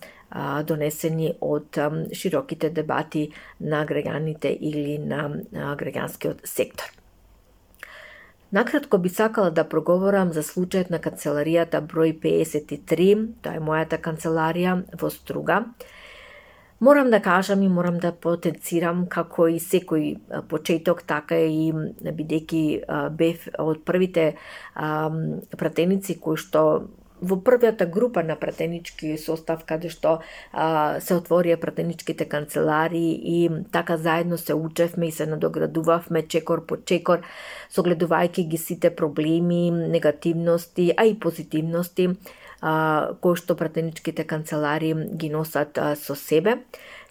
донесени 0.63 1.34
од 1.41 1.79
широките 2.13 2.70
дебати 2.70 3.32
на 3.60 3.82
граѓаните 3.86 4.53
или 4.53 4.98
на 5.01 5.25
граѓанскиот 5.75 6.46
сектор. 6.46 6.99
Накратко 8.51 8.98
би 8.98 9.10
сакала 9.10 9.51
да 9.51 9.63
проговорам 9.70 10.32
за 10.34 10.41
случајот 10.41 10.89
на 10.89 10.98
канцеларијата 10.98 11.84
број 11.86 12.15
53, 12.18 13.10
тоа 13.46 13.60
е 13.60 13.62
мојата 13.62 14.00
канцеларија 14.01 14.74
во 14.98 15.10
Струга. 15.13 15.60
Морам 16.79 17.12
да 17.12 17.20
кажам 17.22 17.62
и 17.62 17.68
морам 17.68 18.00
да 18.00 18.12
потенцирам 18.12 19.06
како 19.06 19.48
и 19.51 19.60
секој 19.60 20.15
почеток, 20.50 21.03
така 21.06 21.38
и 21.38 21.70
бидејќи 22.01 22.63
бев 23.20 23.46
од 23.60 23.84
првите 23.86 24.32
пратеници 24.74 26.18
кои 26.18 26.39
што 26.39 26.63
во 27.22 27.38
првата 27.44 27.86
група 27.86 28.24
на 28.24 28.36
пратенички 28.36 29.18
состав 29.18 29.64
каде 29.68 29.90
што 29.90 30.20
а, 30.52 31.00
се 31.04 31.18
отворија 31.20 31.60
пратеничките 31.60 32.26
канцеларии 32.26 33.14
и 33.16 33.50
така 33.72 33.98
заедно 33.98 34.38
се 34.38 34.54
учевме 34.54 35.08
и 35.08 35.12
се 35.12 35.26
надоградувавме 35.26 36.28
чекор 36.28 36.66
по 36.66 36.78
чекор, 36.78 37.26
согледувајќи 37.76 38.48
ги 38.48 38.58
сите 38.58 38.96
проблеми, 38.96 39.72
негативности, 39.72 40.94
а 40.98 41.06
и 41.06 41.20
позитивности 41.20 42.10
а, 42.62 43.16
кои 43.22 43.36
што 43.36 43.56
пратеничките 43.56 44.24
канцелари 44.24 44.94
ги 45.16 45.30
носат 45.30 45.78
а, 45.78 45.96
со 45.96 46.16
себе. 46.16 46.60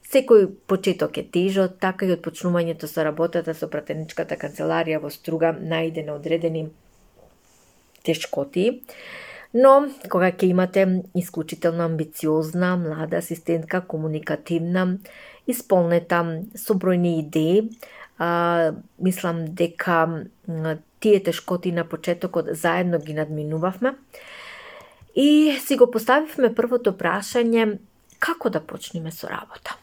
Секој 0.09 0.47
почеток 0.67 1.19
е 1.21 1.25
тежок, 1.29 1.77
така 1.81 2.07
и 2.09 2.17
почнувањето 2.17 2.89
со 2.89 3.05
работата 3.05 3.53
со 3.55 3.69
пратеничката 3.69 4.39
канцеларија 4.41 5.03
во 5.03 5.11
Струга 5.13 5.53
најде 5.53 6.07
на 6.07 6.15
одредени 6.17 6.71
тешкоти. 8.05 8.81
Но, 9.55 9.89
кога 10.13 10.29
ќе 10.29 10.51
имате 10.53 10.85
исклучително 11.17 11.87
амбициозна, 11.89 12.77
млада 12.77 13.23
асистентка, 13.23 13.81
комуникативна, 13.81 14.99
исполнета 15.49 16.21
со 16.55 16.77
бројни 16.77 17.19
идеи, 17.23 17.71
а, 18.19 18.75
мислам 19.01 19.47
дека 19.55 20.27
тие 21.01 21.23
тешкоти 21.23 21.73
на 21.73 21.85
почетокот 21.85 22.53
заедно 22.53 22.99
ги 22.99 23.15
надминувавме. 23.15 23.95
И 25.17 25.57
си 25.67 25.77
го 25.77 25.91
поставивме 25.91 26.53
првото 26.55 26.93
прашање 26.93 27.79
како 28.19 28.51
да 28.51 28.61
почнеме 28.61 29.11
со 29.11 29.31
работа. 29.31 29.79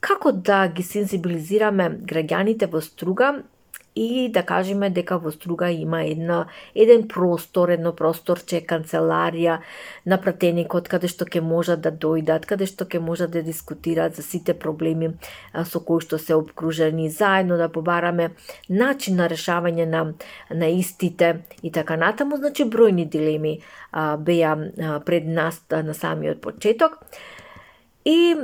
Како 0.00 0.32
да 0.32 0.66
ги 0.68 0.82
сензибилизираме 0.82 1.90
граѓаните 2.04 2.68
во 2.68 2.82
Струга 2.84 3.44
и 3.96 4.28
да 4.28 4.42
кажеме 4.42 4.90
дека 4.90 5.18
во 5.18 5.30
Струга 5.30 5.70
има 5.70 6.02
една, 6.02 6.46
еден 6.74 7.06
простор, 7.08 7.70
едно 7.70 7.92
просторче, 7.94 8.58
канцеларија 8.66 9.60
на 10.06 10.18
пратеникот, 10.18 10.88
каде 10.90 11.06
што 11.08 11.28
ќе 11.30 11.40
можат 11.40 11.84
да 11.84 11.92
дојдат, 11.92 12.46
каде 12.50 12.66
што 12.66 12.88
ќе 12.90 12.98
можат 12.98 13.30
да 13.30 13.42
дискутираат 13.42 14.16
за 14.18 14.22
сите 14.26 14.54
проблеми 14.58 15.12
со 15.54 15.80
кои 15.80 16.02
што 16.02 16.18
се 16.18 16.34
обкружени, 16.34 17.06
заедно 17.10 17.56
да 17.56 17.68
побараме 17.68 18.32
начин 18.68 19.16
на 19.22 19.28
решавање 19.30 19.86
на, 19.86 20.02
на 20.50 20.66
истите 20.66 21.44
и 21.62 21.70
така 21.70 21.96
натаму. 21.96 22.36
Значи, 22.36 22.66
бројни 22.66 23.06
дилеми 23.06 23.60
а, 23.92 24.16
беа 24.16 24.58
а, 24.58 25.00
пред 25.00 25.26
нас 25.26 25.62
а, 25.70 25.82
на 25.82 25.94
самиот 25.94 26.40
почеток. 26.40 26.98
И 28.04 28.34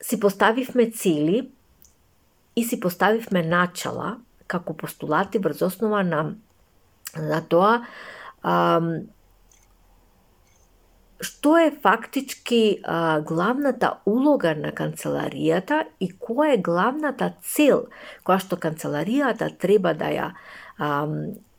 си 0.00 0.20
поставивме 0.20 0.90
цели 0.90 1.50
и 2.56 2.64
си 2.64 2.80
поставивме 2.80 3.42
начала 3.42 4.16
како 4.48 4.74
постулати 4.74 5.38
врз 5.38 5.62
основа 5.68 6.02
на, 6.02 6.24
на 7.16 7.40
тоа 7.48 7.84
а, 8.42 8.56
што 11.20 11.56
е 11.58 11.70
фактички 11.70 12.78
а, 12.82 13.20
главната 13.20 13.98
улога 14.06 14.54
на 14.54 14.70
канцеларијата 14.72 15.84
и 16.00 16.10
која 16.12 16.54
е 16.54 16.62
главната 16.62 17.32
цел 17.42 17.88
која 18.26 18.38
што 18.44 18.60
канцеларијата 18.60 19.50
треба 19.58 19.94
да 19.98 20.12
ја 20.14 20.28
а, 20.78 21.06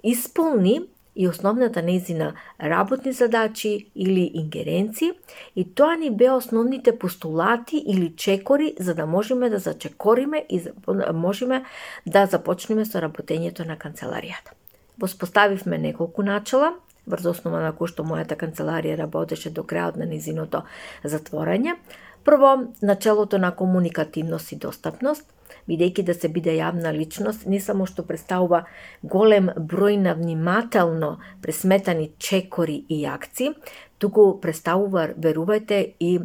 исполни 0.04 0.80
и 1.16 1.28
основната 1.28 1.82
незина 1.82 2.34
работни 2.64 3.12
задачи 3.12 3.92
или 3.96 4.32
ингеренци 4.34 5.12
и 5.56 5.74
тоа 5.76 5.96
ни 5.96 6.12
бе 6.12 6.32
основните 6.32 7.00
постулати 7.00 7.84
или 7.88 8.16
чекори 8.16 8.76
за 8.80 8.96
да 8.96 9.06
можеме 9.06 9.50
да 9.50 9.60
зачекориме 9.60 10.46
и 10.50 10.62
можеме 11.14 11.64
да 12.06 12.26
започнеме 12.26 12.86
со 12.86 13.02
работењето 13.02 13.68
на 13.68 13.78
канцеларијата. 13.78 14.54
Воспоставивме 15.00 15.78
неколку 15.78 16.24
начала, 16.24 16.74
врз 17.08 17.26
основа 17.26 17.60
на 17.64 17.74
кој 17.74 17.90
што 17.90 18.04
мојата 18.04 18.38
канцеларија 18.38 18.98
работеше 18.98 19.50
до 19.50 19.64
крајот 19.64 19.98
на 19.98 20.06
низиното 20.06 20.64
затворање. 21.04 21.76
Прво, 22.24 22.70
началото 22.82 23.38
на 23.38 23.52
комуникативност 23.52 24.52
и 24.52 24.56
достапност– 24.56 25.26
бидејќи 25.70 26.04
да 26.04 26.14
се 26.14 26.30
биде 26.30 26.56
јавна 26.58 26.92
личност, 26.96 27.46
не 27.46 27.60
само 27.60 27.86
што 27.86 28.04
представува 28.04 28.66
голем 29.04 29.52
број 29.56 29.98
на 29.98 30.14
внимателно 30.14 31.18
пресметани 31.42 32.12
чекори 32.18 32.84
и 32.90 33.06
акции, 33.06 33.54
туку 33.98 34.40
представува, 34.42 35.10
верувајте, 35.18 35.94
и 36.00 36.20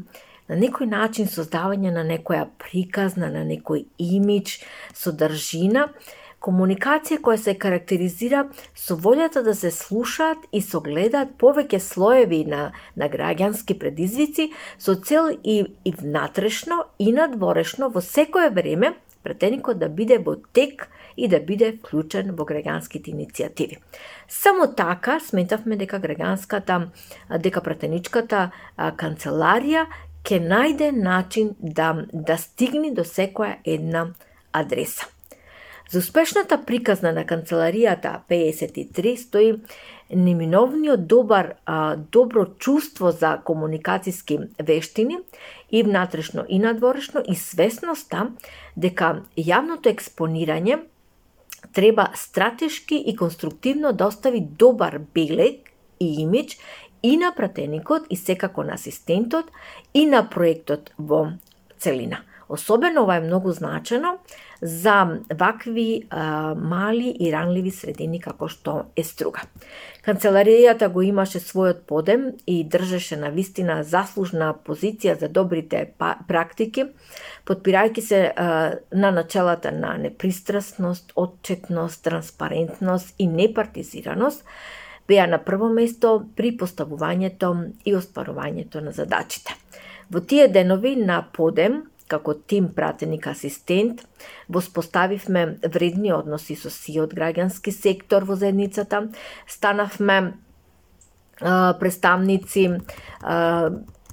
на 0.48 0.58
некој 0.60 0.90
начин 0.90 1.30
создавање 1.30 1.92
на 1.94 2.04
некоја 2.04 2.46
приказна, 2.58 3.30
на 3.32 3.44
некој 3.48 3.86
имидж, 3.98 4.60
содржина, 4.94 5.88
комуникација 6.44 7.22
која 7.24 7.40
се 7.40 7.54
карактеризира 7.56 8.44
со 8.76 8.96
волјата 9.00 9.42
да 9.46 9.54
се 9.56 9.70
слушаат 9.72 10.44
и 10.52 10.60
согледаат 10.60 11.36
повеќе 11.40 11.80
слоеви 11.80 12.42
на, 12.50 12.66
на 13.00 13.08
граѓански 13.08 13.78
предизвици 13.80 14.50
со 14.78 14.94
цел 14.94 15.30
и, 15.32 15.56
и 15.84 15.94
внатрешно 15.96 16.84
и 16.98 17.12
надворешно 17.16 17.88
во 17.88 18.04
секое 18.04 18.50
време 18.50 18.92
претеникот 19.24 19.78
да 19.78 19.88
биде 19.88 20.18
во 20.18 20.36
тек 20.52 20.88
и 21.16 21.28
да 21.28 21.40
биде 21.40 21.72
вклучен 21.72 22.34
во 22.36 22.44
граѓанските 22.44 23.12
иницијативи. 23.14 23.80
Само 24.28 24.68
така 24.76 25.18
сметавме 25.20 25.76
дека 25.80 26.00
граѓанската, 26.02 26.90
дека 27.40 27.62
претеничката 27.64 28.50
канцеларија 28.76 29.86
ќе 30.24 30.40
најде 30.40 30.92
начин 30.92 31.54
да, 31.58 32.06
да 32.12 32.38
стигне 32.38 32.92
до 32.92 33.04
секоја 33.04 33.58
една 33.64 34.12
адреса. 34.52 35.10
За 35.90 35.98
успешната 35.98 36.56
приказна 36.64 37.12
на 37.12 37.26
канцеларијата 37.28 38.22
53 38.28 39.16
стои 39.16 39.50
неминовниот 40.10 41.06
добар 41.06 41.54
а, 41.66 41.96
добро 41.96 42.46
чувство 42.58 43.10
за 43.10 43.38
комуникацијски 43.44 44.48
вештини 44.58 45.18
и 45.70 45.82
внатрешно 45.82 46.44
и 46.48 46.58
надворешно 46.58 47.22
и 47.28 47.34
свесноста 47.34 48.28
дека 48.76 49.24
јавното 49.36 49.88
експонирање 49.90 50.82
треба 51.72 52.10
стратешки 52.14 52.96
и 52.96 53.16
конструктивно 53.16 53.92
да 53.92 54.06
остави 54.06 54.40
добар 54.40 55.00
белег 55.14 55.70
и 56.00 56.22
имидж 56.22 56.58
и 57.02 57.16
на 57.16 57.32
пратеникот 57.36 58.02
и 58.10 58.16
секако 58.16 58.62
на 58.62 58.74
асистентот 58.74 59.50
и 59.94 60.06
на 60.06 60.28
проектот 60.30 60.92
во 60.98 61.32
целина. 61.78 62.22
Особено 62.48 63.02
ова 63.02 63.16
е 63.16 63.20
многу 63.20 63.52
значено 63.52 64.18
за 64.64 65.20
вакви 65.34 66.06
а, 66.10 66.54
мали 66.54 67.16
и 67.20 67.32
ранливи 67.32 67.70
средини 67.70 68.16
како 68.20 68.48
што 68.48 68.86
е 68.96 69.04
Струга. 69.04 69.42
Канцеларијата 70.06 70.88
го 70.88 71.02
имаше 71.04 71.42
својот 71.44 71.82
подем 71.84 72.30
и 72.46 72.62
држеше 72.64 73.18
на 73.20 73.28
вистина 73.28 73.82
заслужна 73.84 74.54
позиција 74.66 75.18
за 75.20 75.28
добрите 75.28 75.90
па-, 75.98 76.16
практики, 76.28 76.86
подпирајќи 77.44 78.00
се 78.00 78.22
а, 78.24 78.72
на 78.92 79.10
началата 79.12 79.72
на 79.72 79.98
непристрасност, 79.98 81.12
отчетност, 81.16 82.02
транспарентност 82.04 83.14
и 83.18 83.26
непартизираност, 83.26 84.44
беа 85.08 85.26
на 85.26 85.44
прво 85.44 85.68
место 85.68 86.22
при 86.36 86.56
поставувањето 86.56 87.52
и 87.84 87.92
остварувањето 87.92 88.80
на 88.80 88.96
задачите. 88.96 89.52
Во 90.10 90.20
тие 90.20 90.48
денови 90.48 90.96
на 90.96 91.20
подем 91.32 91.82
како 92.08 92.34
тим 92.34 92.68
пратеник 92.74 93.26
асистент, 93.26 94.02
воспоставивме 94.48 95.58
вредни 95.64 96.12
односи 96.12 96.56
со 96.56 96.70
сиот 96.70 97.14
граѓански 97.16 97.72
сектор 97.72 98.24
во 98.28 98.36
заедницата, 98.36 99.08
станавме 99.48 100.34
а, 101.40 101.74
представници 101.80 102.68
а, 103.22 103.70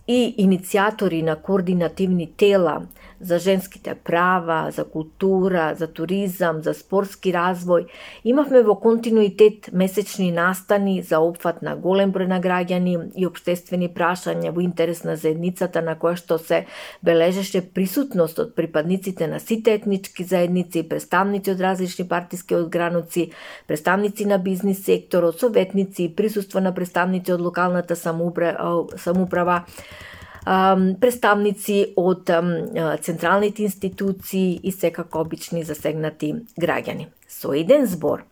и 0.07 0.35
иницијатори 0.43 1.21
на 1.23 1.35
координативни 1.35 2.31
тела 2.37 2.81
за 3.21 3.39
женските 3.39 3.95
права, 3.95 4.71
за 4.71 4.83
култура, 4.85 5.75
за 5.77 5.87
туризам, 5.87 6.61
за 6.63 6.73
спортски 6.73 7.33
развој. 7.33 7.85
Имавме 8.23 8.61
во 8.61 8.75
континуитет 8.75 9.69
месечни 9.73 10.31
настани 10.31 11.01
за 11.01 11.19
опфат 11.19 11.61
на 11.61 11.75
голем 11.75 12.11
број 12.11 12.27
на 12.27 12.41
граѓани 12.41 13.11
и 13.15 13.27
обштествени 13.27 13.89
прашања 13.93 14.51
во 14.51 14.61
интерес 14.61 15.03
на 15.03 15.15
заедницата 15.15 15.81
на 15.81 15.95
која 15.95 16.17
што 16.17 16.37
се 16.37 16.65
бележеше 17.03 17.61
присутност 17.61 18.39
од 18.39 18.55
припадниците 18.55 19.27
на 19.27 19.39
сите 19.39 19.73
етнички 19.73 20.23
заедници, 20.23 20.87
представници 20.89 21.51
од 21.51 21.61
различни 21.61 22.07
партиски 22.07 22.55
одгрануци, 22.55 23.31
представници 23.67 24.25
на 24.25 24.37
бизнис 24.37 24.83
секторот, 24.85 25.39
советници, 25.39 26.13
присуство 26.15 26.59
на 26.59 26.73
представници 26.73 27.33
од 27.33 27.41
локалната 27.41 27.95
самоуправа 27.95 29.63
представници 30.45 31.93
од 31.95 32.29
централните 33.01 33.63
институции 33.63 34.59
и 34.63 34.71
секако 34.71 35.21
обични 35.21 35.63
засегнати 35.63 36.33
граѓани. 36.59 37.07
Со 37.27 37.53
еден 37.53 37.85
збор, 37.85 38.25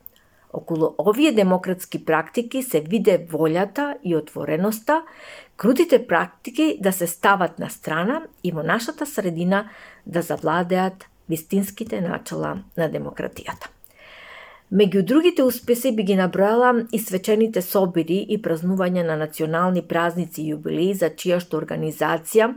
околу 0.53 0.95
овие 0.97 1.31
демократски 1.31 2.05
практики 2.05 2.63
се 2.63 2.81
виде 2.81 3.19
волјата 3.31 3.97
и 4.03 4.15
отвореноста, 4.15 5.03
крутите 5.57 6.07
практики 6.07 6.77
да 6.81 6.91
се 6.91 7.07
стават 7.07 7.59
на 7.59 7.69
страна 7.69 8.21
и 8.43 8.51
во 8.51 8.63
нашата 8.63 9.05
средина 9.05 9.69
да 10.05 10.21
завладеат 10.21 11.05
вистинските 11.29 12.01
начала 12.01 12.63
на 12.77 12.89
демократијата. 12.89 13.69
Меѓу 14.69 15.01
другите 15.01 15.41
успеси 15.41 15.89
би 15.97 16.03
ги 16.05 16.15
набројала 16.17 16.83
и 16.93 16.99
свечените 17.01 17.61
собири 17.65 18.19
и 18.35 18.37
празнување 18.37 19.01
на 19.07 19.15
национални 19.17 19.81
празници 19.81 20.43
и 20.43 20.51
јубилеи 20.53 20.93
за 20.99 21.09
чија 21.09 21.39
што 21.41 21.57
организација, 21.57 22.51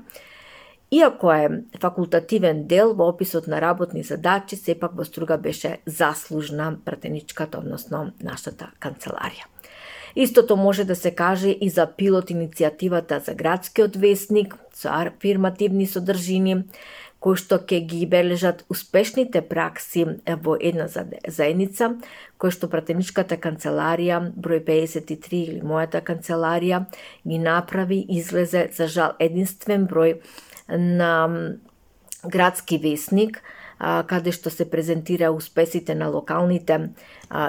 иако 0.93 1.33
е 1.33 1.47
факултативен 1.81 2.67
дел 2.69 2.93
во 2.99 3.07
описот 3.15 3.49
на 3.49 3.63
работни 3.65 4.05
задачи, 4.05 4.61
сепак 4.61 4.93
во 4.93 5.09
струга 5.09 5.39
беше 5.39 5.79
заслужна 5.87 6.75
пратеничката, 6.85 7.65
односно 7.65 8.11
нашата 8.21 8.69
канцеларија. 8.79 9.49
Истото 10.15 10.57
може 10.57 10.85
да 10.85 10.95
се 10.97 11.15
каже 11.17 11.49
и 11.49 11.71
за 11.71 11.87
пилот 11.97 12.29
иницијативата 12.29 13.25
за 13.25 13.33
градскиот 13.35 13.97
вестник 13.97 14.59
со 14.75 14.93
афирмативни 14.93 15.87
содржини, 15.87 16.65
кои 17.23 17.39
што 17.39 17.61
ќе 17.63 17.79
ги 17.87 18.03
бележат 18.11 18.65
успешните 18.73 19.45
пракси 19.47 20.05
во 20.43 20.57
една 20.59 20.89
заедница, 20.91 21.93
кои 22.37 22.51
што 22.51 22.67
пратеничката 22.73 23.39
канцеларија, 23.39 24.19
број 24.35 24.65
53 24.67 25.43
или 25.55 25.63
мојата 25.63 26.03
канцеларија, 26.03 26.83
ги 27.23 27.39
направи, 27.39 28.01
излезе 28.19 28.67
за 28.75 28.91
жал 28.91 29.15
единствен 29.23 29.87
број 29.87 30.19
на 30.69 31.13
градски 32.27 32.79
вестник, 32.83 33.39
каде 33.83 34.31
што 34.35 34.51
се 34.51 34.69
презентира 34.71 35.33
успесите 35.35 35.95
на 35.95 36.09
локалните 36.11 36.91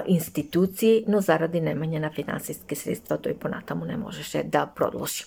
институции, 0.08 1.04
но 1.08 1.22
заради 1.22 1.62
немање 1.62 2.02
на 2.02 2.10
финансиски 2.14 2.76
средства 2.76 3.18
тој 3.18 3.38
понатаму 3.38 3.86
не 3.86 3.98
можеше 3.98 4.44
да 4.44 4.66
продолжи. 4.66 5.26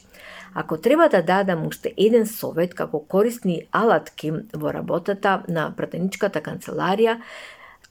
Ако 0.58 0.78
треба 0.80 1.08
да 1.08 1.22
дадам 1.22 1.66
уште 1.66 1.90
еден 2.00 2.26
совет 2.26 2.74
како 2.74 3.02
корисни 3.04 3.58
алатки 3.76 4.30
во 4.56 4.72
работата 4.72 5.42
на 5.52 5.66
пратеничката 5.76 6.40
канцеларија, 6.40 7.18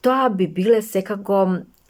тоа 0.02 0.26
би 0.34 0.48
биле 0.50 0.80
секако 0.82 1.44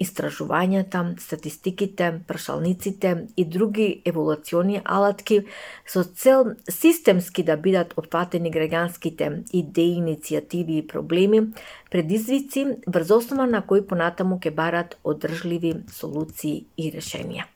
истражувањата, 0.05 1.01
статистиките, 1.21 2.11
прашалниците 2.29 3.15
и 3.37 3.47
други 3.49 4.03
еволуциони 4.05 4.83
алатки 4.85 5.41
со 5.89 6.05
цел 6.05 6.53
системски 6.69 7.43
да 7.43 7.57
бидат 7.57 7.97
опфатени 7.97 8.53
граѓанските 8.53 9.33
идеи, 9.57 9.97
иницијативи 9.97 10.83
и 10.83 10.87
проблеми, 10.87 11.47
предизвици 11.91 12.69
врз 12.87 13.17
основа 13.23 13.49
на 13.49 13.65
кои 13.65 13.81
понатаму 13.81 14.37
ќе 14.37 14.53
барат 14.53 14.99
одржливи 15.05 15.79
солуции 15.89 16.67
и 16.77 16.93
решенија. 16.93 17.49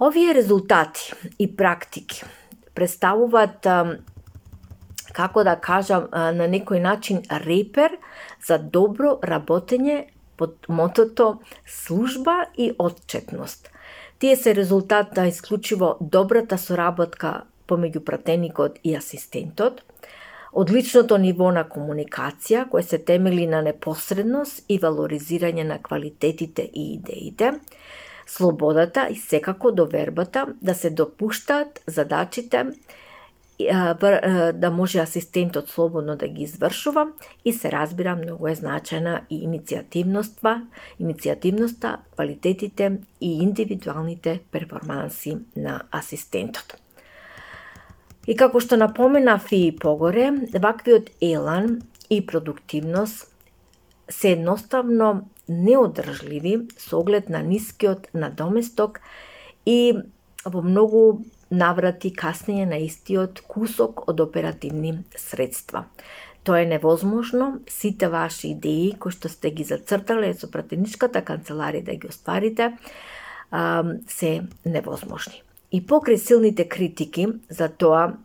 Овие 0.00 0.34
резултати 0.34 1.12
и 1.38 1.46
практики 1.56 2.24
представуваат 2.74 3.66
како 5.14 5.44
да 5.46 5.54
кажам 5.54 6.08
на 6.10 6.48
некој 6.50 6.82
начин 6.82 7.22
репер 7.46 7.94
за 8.42 8.58
добро 8.58 9.20
работење 9.22 10.08
под 10.36 10.66
мотото 10.68 11.38
служба 11.66 12.46
и 12.58 12.72
отчетност. 12.78 13.70
Тие 14.18 14.36
се 14.36 14.54
резултат 14.54 15.16
на 15.16 15.28
исклучиво 15.30 15.96
добрата 16.00 16.58
соработка 16.58 17.44
помеѓу 17.68 18.02
пратеникот 18.04 18.78
и 18.82 18.96
асистентот, 18.98 19.82
одличното 20.52 21.18
ниво 21.22 21.52
на 21.54 21.62
комуникација 21.70 22.66
кое 22.70 22.82
се 22.82 22.98
темели 22.98 23.46
на 23.46 23.62
непосредност 23.62 24.66
и 24.68 24.80
валоризирање 24.82 25.62
на 25.62 25.78
квалитетите 25.78 26.66
и 26.74 26.94
идеите, 26.94 27.60
слободата 28.26 29.08
и 29.10 29.16
секако 29.16 29.72
довербата 29.72 30.46
да 30.62 30.74
се 30.74 30.90
допуштаат 30.90 31.82
задачите 31.86 32.66
да 34.54 34.70
може 34.72 34.98
асистентот 34.98 35.68
слободно 35.68 36.16
да 36.16 36.28
ги 36.28 36.42
извршува 36.42 37.06
и 37.44 37.52
се 37.52 37.72
разбира 37.72 38.16
многу 38.16 38.48
е 38.48 38.54
значена 38.54 39.20
и 39.30 39.46
иницијативноста, 39.46 40.66
иницијативноста, 41.00 41.96
квалитетите 42.14 42.98
и 43.20 43.38
индивидуалните 43.42 44.40
перформанси 44.50 45.38
на 45.56 45.82
асистентот. 45.92 46.76
И 48.26 48.34
како 48.36 48.58
што 48.60 48.76
напоменав 48.80 49.52
и 49.52 49.70
погоре, 49.70 50.32
ваквиот 50.58 51.10
елан 51.22 51.78
и 52.10 52.26
продуктивност 52.26 53.30
се 54.10 54.32
едноставно 54.32 55.28
неодржливи 55.48 56.68
со 56.78 56.98
оглед 56.98 57.28
на 57.28 57.42
нискиот 57.42 58.08
надоместок 58.12 59.00
и 59.66 59.94
во 60.44 60.62
многу 60.62 61.24
наврати 61.50 62.10
каснење 62.12 62.66
на 62.68 62.78
истиот 62.82 63.40
кусок 63.48 64.08
од 64.08 64.20
оперативни 64.20 64.98
средства. 65.16 65.86
Тоа 66.44 66.60
е 66.60 66.66
невозможно, 66.66 67.60
сите 67.68 68.08
ваши 68.08 68.52
идеи 68.52 68.92
кои 69.00 69.12
што 69.12 69.30
сте 69.32 69.50
ги 69.50 69.64
зацртале 69.64 70.34
со 70.36 70.50
пратеничката 70.52 71.24
канцеларија 71.24 71.84
да 71.84 71.94
ги 71.96 72.08
остварите, 72.08 72.74
се 74.08 74.32
невозможни. 74.64 75.40
И 75.72 75.80
покрај 75.80 76.20
силните 76.20 76.68
критики 76.68 77.26
за 77.48 77.68
тоа, 77.68 78.16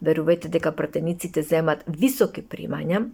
верувате 0.00 0.48
дека 0.48 0.72
пратениците 0.72 1.42
земат 1.42 1.82
високи 1.88 2.42
примања, 2.42 3.08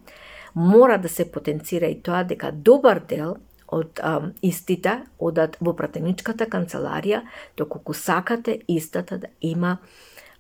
мора 0.55 0.99
да 0.99 1.09
се 1.09 1.25
потенцира 1.31 1.87
и 1.87 2.01
тоа 2.03 2.25
дека 2.25 2.53
добар 2.53 3.01
дел 3.01 3.37
од 3.71 4.01
а, 4.03 4.21
истите 4.43 5.01
одат 5.19 5.57
во 5.61 5.75
пратеничката 5.79 6.47
канцеларија, 6.51 7.23
доколку 7.57 7.95
сакате 7.95 8.61
истата 8.69 9.19
да 9.19 9.29
има 9.41 9.79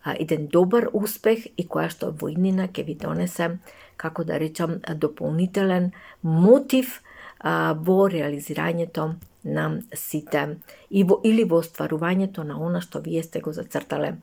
а, 0.02 0.14
еден 0.14 0.46
добар 0.46 0.88
успех 0.92 1.46
и 1.56 1.66
која 1.66 1.90
што 1.90 2.10
во 2.12 2.30
иднина 2.32 2.68
ќе 2.68 2.84
ви 2.86 2.94
донесе, 2.94 3.50
како 3.96 4.24
да 4.24 4.38
речам, 4.40 4.80
дополнителен 4.94 5.92
мотив 6.22 7.00
а, 7.38 7.74
во 7.74 8.08
реализирањето 8.08 9.14
на 9.44 9.80
сите 9.94 10.56
и 10.90 11.04
во, 11.04 11.20
или 11.24 11.44
во 11.44 11.62
остварувањето 11.62 12.44
на 12.44 12.58
она 12.60 12.80
што 12.80 13.00
вие 13.00 13.22
сте 13.22 13.40
го 13.40 13.52
зацртале 13.52 14.16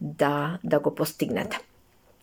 да, 0.00 0.58
да 0.62 0.80
го 0.80 0.94
постигнете. 0.94 1.60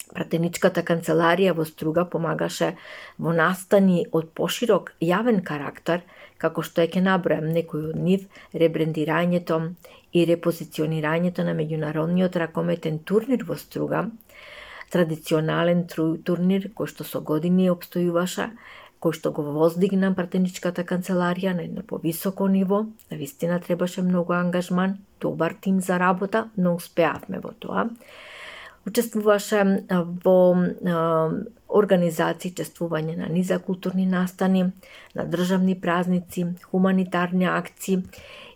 Пратеничката 0.09 0.81
канцеларија 0.81 1.53
во 1.53 1.65
Струга 1.69 2.05
помагаше 2.09 2.73
во 3.21 3.33
настани 3.35 4.07
од 4.11 4.31
поширок 4.33 4.93
јавен 5.01 5.43
карактер 5.45 6.01
како 6.41 6.63
што 6.65 6.81
е 6.81 6.89
ке 6.93 7.03
набројам 7.05 7.51
некој 7.53 7.91
од 7.91 7.99
нив, 8.07 8.25
ребрендирањето 8.63 9.59
и 10.13 10.25
репозиционирањето 10.25 11.45
на 11.45 11.53
меѓународниот 11.59 12.39
ракометен 12.43 12.99
турнир 13.11 13.45
во 13.45 13.57
Струга, 13.59 14.07
традиционален 14.93 15.85
турнир 16.25 16.69
кој 16.75 16.89
што 16.93 17.05
со 17.05 17.21
години 17.21 17.69
обстојуваше, 17.73 18.49
кој 19.03 19.15
што 19.15 19.31
го 19.35 19.45
воздигна 19.55 20.09
пратеничката 20.15 20.83
канцеларија 20.87 21.53
на 21.55 21.67
едно 21.67 21.83
повисоко 21.91 22.47
ниво, 22.47 22.81
на 23.11 23.19
вистина 23.19 23.59
требаше 23.59 24.01
многу 24.01 24.33
ангажман, 24.33 24.97
добар 25.21 25.55
тим 25.61 25.79
за 25.81 25.99
работа, 25.99 26.49
но 26.57 26.75
успеавме 26.75 27.39
во 27.39 27.53
тоа. 27.59 27.87
Учествуваше 28.89 29.63
во 30.25 30.37
организации 31.69 32.51
чествување 32.57 33.15
на 33.19 33.29
низа 33.29 33.59
културни 33.61 34.07
настани, 34.09 34.71
на 35.15 35.25
државни 35.29 35.75
празници, 35.79 36.45
хуманитарни 36.71 37.45
акции 37.45 38.01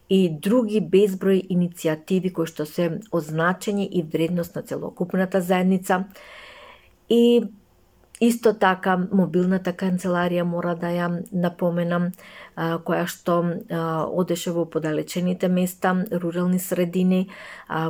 и 0.09 0.29
други 0.29 0.81
безброј 0.81 1.43
иницијативи 1.53 2.33
кои 2.33 2.49
што 2.49 2.65
се 2.65 2.89
означени 3.11 3.85
и 3.85 4.03
вредност 4.03 4.55
на 4.55 4.63
целокупната 4.63 5.41
заедница. 5.41 6.03
И 7.09 7.43
Исто 8.21 8.53
така, 8.53 8.93
мобилната 9.11 9.71
канцеларија 9.73 10.43
мора 10.45 10.75
да 10.77 10.91
ја 10.93 11.07
напоменам, 11.33 12.11
која 12.55 13.07
што 13.09 13.39
одеше 14.21 14.53
во 14.53 14.67
подалечените 14.69 15.49
места, 15.49 15.95
рурални 16.11 16.59
средини, 16.59 17.29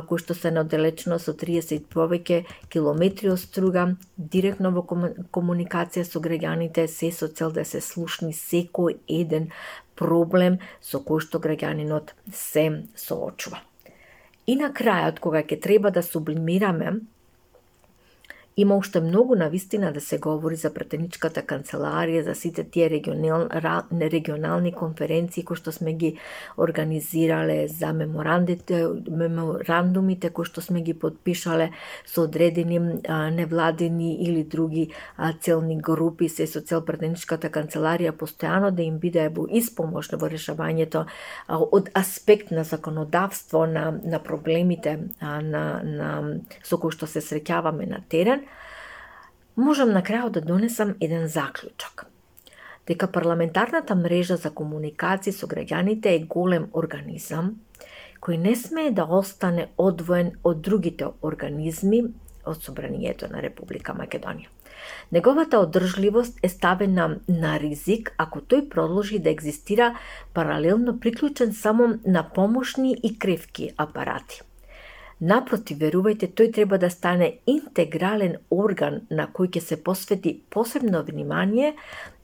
кои 0.08 0.18
што 0.18 0.34
се 0.34 0.50
на 0.50 0.64
со 0.64 1.32
30 1.32 1.84
повеќе 1.92 2.44
километри 2.72 3.28
од 3.28 3.38
струга, 3.38 3.96
директно 4.16 4.72
во 4.72 4.82
комуникација 5.30 6.04
со 6.04 6.20
граѓаните, 6.20 6.88
се 6.88 7.12
со 7.12 7.28
цел 7.28 7.52
да 7.52 7.64
се 7.64 7.80
слушни 7.80 8.32
секој 8.32 8.96
еден 9.06 9.50
проблем 9.94 10.58
со 10.80 10.98
кој 10.98 11.20
што 11.20 11.38
граѓанинот 11.38 12.16
се 12.32 12.88
соочува. 12.96 13.60
И 14.46 14.56
на 14.56 14.72
крајот, 14.72 15.20
кога 15.20 15.42
ќе 15.42 15.60
треба 15.60 15.90
да 15.90 16.02
сублимираме 16.02 17.00
Има 18.56 18.76
уште 18.76 19.00
многу 19.00 19.34
на 19.34 19.48
вистина 19.48 19.92
да 19.92 20.00
се 20.00 20.18
говори 20.18 20.56
за 20.56 20.70
претеничката 20.70 21.42
канцеларија, 21.42 22.20
за 22.22 22.34
сите 22.38 22.62
тие 22.62 22.90
регионал, 22.90 23.48
регионални 23.90 24.72
конференции 24.72 25.42
кои 25.42 25.56
што 25.58 25.72
сме 25.74 25.92
ги 25.98 26.14
организирале, 26.56 27.68
за 27.68 27.90
меморандумите 27.90 30.30
кои 30.30 30.44
што 30.46 30.62
сме 30.62 30.86
ги 30.86 30.94
подпишале 30.94 31.74
со 32.06 32.30
одредени 32.30 33.02
а, 33.08 33.30
невладени 33.34 34.22
или 34.22 34.44
други 34.44 34.90
а, 35.16 35.32
целни 35.32 35.74
групи, 35.74 36.28
се 36.28 36.46
со 36.46 36.60
цел 36.62 36.86
претеничката 36.86 37.50
канцеларија 37.50 38.14
постојано 38.14 38.70
да 38.70 38.82
им 38.86 39.02
биде 39.02 39.34
во 39.34 39.50
испомош 39.50 40.14
во 40.14 40.30
решавањето 40.30 41.10
а, 41.10 41.58
од 41.58 41.90
аспект 41.94 42.54
на 42.54 42.62
законодавство 42.62 43.66
на, 43.66 43.98
на 44.04 44.22
проблемите 44.22 45.10
а, 45.18 45.42
на, 45.42 45.82
на, 45.82 46.38
со 46.62 46.78
кои 46.78 46.94
што 46.94 47.10
се 47.10 47.18
среќаваме 47.18 47.90
на 47.90 47.98
терен, 48.08 48.43
можам 49.56 49.92
на 49.92 50.02
крајот 50.02 50.30
да 50.30 50.40
донесам 50.40 50.94
еден 51.00 51.28
заклучок. 51.28 52.06
Дека 52.86 53.08
парламентарната 53.08 53.94
мрежа 53.94 54.36
за 54.36 54.50
комуникација 54.50 55.32
со 55.32 55.46
граѓаните 55.46 56.12
е 56.12 56.26
голем 56.28 56.68
организам 56.72 57.54
кој 58.24 58.38
не 58.40 58.54
смее 58.56 58.90
да 58.96 59.04
остане 59.04 59.68
одвоен 59.76 60.32
од 60.44 60.60
другите 60.64 61.10
организми 61.22 62.02
од 62.44 62.62
Собранието 62.64 63.28
на 63.28 63.42
Република 63.44 63.92
Македонија. 63.92 64.48
Неговата 65.12 65.60
одржливост 65.60 66.40
е 66.42 66.48
ставена 66.48 67.06
на 67.28 67.52
ризик 67.60 68.14
ако 68.18 68.40
тој 68.40 68.68
продолжи 68.68 69.18
да 69.18 69.30
екзистира 69.30 69.94
паралелно 70.34 70.98
приклучен 71.00 71.52
само 71.52 71.94
на 72.06 72.24
помошни 72.34 72.96
и 73.02 73.18
кревки 73.18 73.70
апарати– 73.76 74.42
Напротив, 75.20 75.78
верувајте, 75.78 76.26
тој 76.34 76.50
треба 76.52 76.78
да 76.78 76.90
стане 76.90 77.38
интегрален 77.46 78.36
орган 78.50 79.02
на 79.10 79.28
кој 79.30 79.52
ќе 79.54 79.60
се 79.60 79.76
посвети 79.76 80.40
посебно 80.50 81.04
внимание 81.06 81.74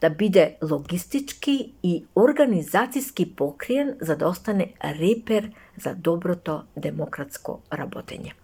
да 0.00 0.10
биде 0.10 0.56
логистички 0.62 1.72
и 1.82 2.04
организацијски 2.14 3.34
покриен 3.36 3.96
за 4.00 4.16
да 4.16 4.28
остане 4.28 4.72
репер 4.82 5.52
за 5.76 5.94
доброто 5.94 6.64
демократско 6.76 7.60
работење. 7.70 8.34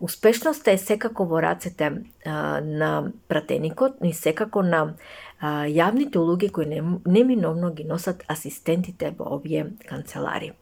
Успешноста 0.00 0.72
е 0.72 0.78
секако 0.78 1.24
во 1.28 1.42
рацете 1.42 1.90
а, 2.24 2.60
на 2.60 3.12
пратеникот, 3.28 3.98
и 4.04 4.12
секако 4.12 4.62
на 4.62 4.94
а, 5.40 5.66
јавните 5.68 6.16
улоги 6.16 6.48
кои 6.48 6.80
неминовно 7.06 7.72
ги 7.74 7.84
носат 7.84 8.24
асистентите 8.28 9.12
во 9.18 9.36
овие 9.36 9.66
канцелари. 9.88 10.52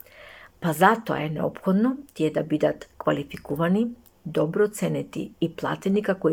Па 0.61 0.73
затоа 0.73 1.23
е 1.23 1.31
необходно 1.31 1.97
тие 2.15 2.31
да 2.31 2.43
бидат 2.43 2.89
квалификувани, 2.99 3.89
добро 4.27 4.69
ценети 4.69 5.33
и 5.41 5.49
платени 5.57 6.03
како 6.03 6.31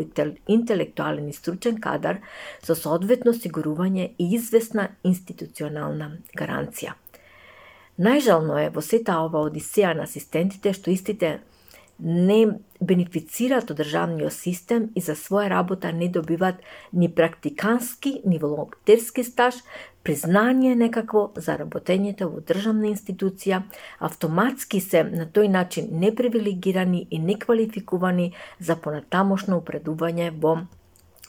интелектуален 0.48 1.28
и 1.28 1.32
стручен 1.32 1.80
кадар 1.80 2.18
со 2.62 2.74
соодветно 2.74 3.32
сигурување 3.32 4.10
и 4.18 4.28
известна 4.34 4.88
институционална 5.04 6.10
гаранција. 6.36 6.96
Најжално 7.98 8.58
е 8.60 8.72
во 8.74 8.82
сета 8.84 9.20
ова 9.24 9.40
одисеја 9.48 9.94
на 9.96 10.04
асистентите 10.04 10.74
што 10.76 10.90
истите 10.92 11.38
не 11.98 12.46
бенефицираат 12.80 13.70
од 13.72 13.80
државниот 13.80 14.32
систем 14.32 14.90
и 14.94 15.00
за 15.00 15.16
своја 15.16 15.48
работа 15.50 15.92
не 15.92 16.08
добиваат 16.12 16.60
ни 16.92 17.08
практикански, 17.08 18.20
ни 18.24 18.38
волонтерски 18.38 19.24
стаж, 19.24 19.54
признание 20.02 20.76
некакво 20.76 21.32
за 21.36 21.56
работењето 21.58 22.28
во 22.30 22.42
државна 22.44 22.90
институција, 22.92 23.62
автоматски 23.98 24.80
се 24.80 25.02
на 25.04 25.26
тој 25.26 25.48
начин 25.48 25.88
непривилегирани 25.90 27.06
и 27.10 27.18
неквалификувани 27.18 28.32
за 28.60 28.76
понатамошно 28.76 29.58
упредување 29.62 30.30
во 30.30 30.58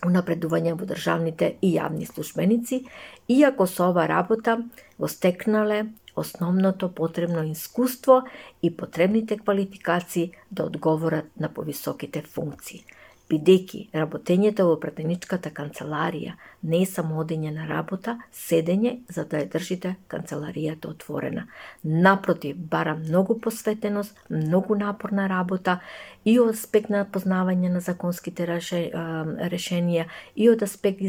унапредување 0.06 0.76
во 0.78 0.86
државните 0.86 1.56
и 1.62 1.72
јавни 1.78 2.06
службеници, 2.06 2.84
иако 3.28 3.66
со 3.66 3.90
ова 3.90 4.06
работа 4.08 4.60
го 5.00 5.08
стекнале 5.08 5.88
основното 6.18 6.92
потребно 6.92 7.44
искуство 7.44 8.22
и 8.64 8.78
потребните 8.78 9.38
квалификации 9.38 10.32
да 10.52 10.64
одговорат 10.64 11.26
на 11.40 11.50
повисоките 11.50 12.22
функции 12.22 12.86
бидејќи 13.30 13.80
работењето 13.94 14.66
во 14.70 14.76
пратеничката 14.84 15.52
канцеларија 15.56 16.36
не 16.64 16.82
е 16.84 16.88
само 16.90 17.20
одење 17.24 17.52
на 17.56 17.68
работа, 17.68 18.18
седење 18.34 18.94
за 19.14 19.26
да 19.30 19.42
ја 19.42 19.50
држите 19.54 19.96
канцеларијата 20.12 20.90
отворена. 20.90 21.48
Напротив, 21.84 22.58
бара 22.58 22.96
многу 22.96 23.40
посветеност, 23.40 24.16
многу 24.30 24.76
напорна 24.76 25.28
работа 25.30 25.80
и 26.28 26.34
од 26.44 26.50
аспект 26.52 26.90
на 26.92 27.06
познавање 27.08 27.70
на 27.72 27.80
законските 27.80 28.44
решенија 28.48 30.06
и 30.36 30.50
од 30.52 30.64
аспект 30.66 31.00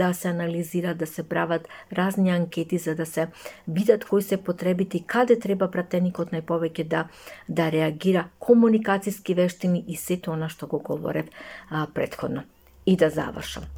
да 0.00 0.08
се 0.14 0.28
анализира, 0.32 0.94
да 0.94 1.06
се 1.06 1.22
прават 1.22 1.68
разни 1.92 2.32
анкети 2.34 2.78
за 2.78 2.96
да 2.98 3.06
се 3.06 3.28
видат 3.68 4.04
кои 4.04 4.22
се 4.22 4.36
потребите, 4.36 5.04
каде 5.06 5.36
треба 5.38 5.70
пратеникот 5.70 6.34
најповеќе 6.34 6.84
да 6.84 7.04
да 7.48 7.70
реагира, 7.70 8.26
комуникацијски 8.40 9.36
вештини 9.38 9.84
и 9.86 9.96
сето 9.96 10.34
она 10.34 10.48
што 10.48 10.66
го 10.66 10.82
говорев 10.82 11.30
а, 11.70 11.86
предходно. 11.94 12.42
И 12.86 12.96
да 12.96 13.10
завршам. 13.10 13.70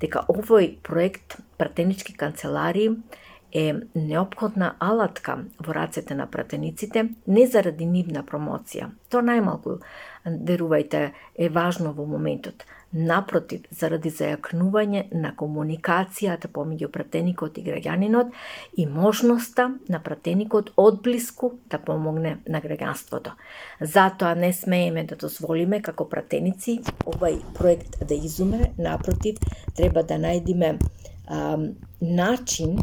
Дека 0.00 0.26
овој 0.26 0.80
проект 0.82 1.38
пратенички 1.56 2.12
канцеларии 2.12 2.90
е 3.56 3.66
неопходна 3.94 4.74
алатка 4.80 5.38
во 5.58 5.74
рацете 5.76 6.14
на 6.14 6.26
пратениците, 6.30 7.08
не 7.26 7.46
заради 7.46 7.86
нивна 7.88 8.24
промоција. 8.26 8.90
Тоа 9.08 9.24
најмалку, 9.24 9.78
верувајте, 10.26 11.02
е 11.34 11.48
важно 11.48 11.92
во 11.96 12.04
моментот, 12.06 12.66
Напротив, 12.96 13.64
заради 13.74 14.08
зајакнување 14.14 15.02
на 15.18 15.32
комуникацијата 15.36 16.48
помеѓу 16.48 16.86
пратеникот 16.94 17.58
и 17.58 17.64
граѓанинот 17.66 18.30
и 18.78 18.86
можноста 18.86 19.66
на 19.88 19.98
пратеникот 20.00 20.70
одблиску 20.80 21.50
да 21.68 21.80
помогне 21.82 22.38
на 22.46 22.60
граѓанството. 22.62 23.34
Затоа 23.80 24.34
не 24.34 24.52
смееме 24.52 25.04
да 25.04 25.16
дозволиме 25.16 25.82
како 25.82 26.06
пратеници 26.08 26.78
овај 27.04 27.42
проект 27.58 27.98
да 28.00 28.14
изумре, 28.14 28.70
напротив, 28.78 29.42
треба 29.76 30.02
да 30.02 30.16
најдиме 30.22 30.78
а, 31.26 31.58
начин 32.00 32.78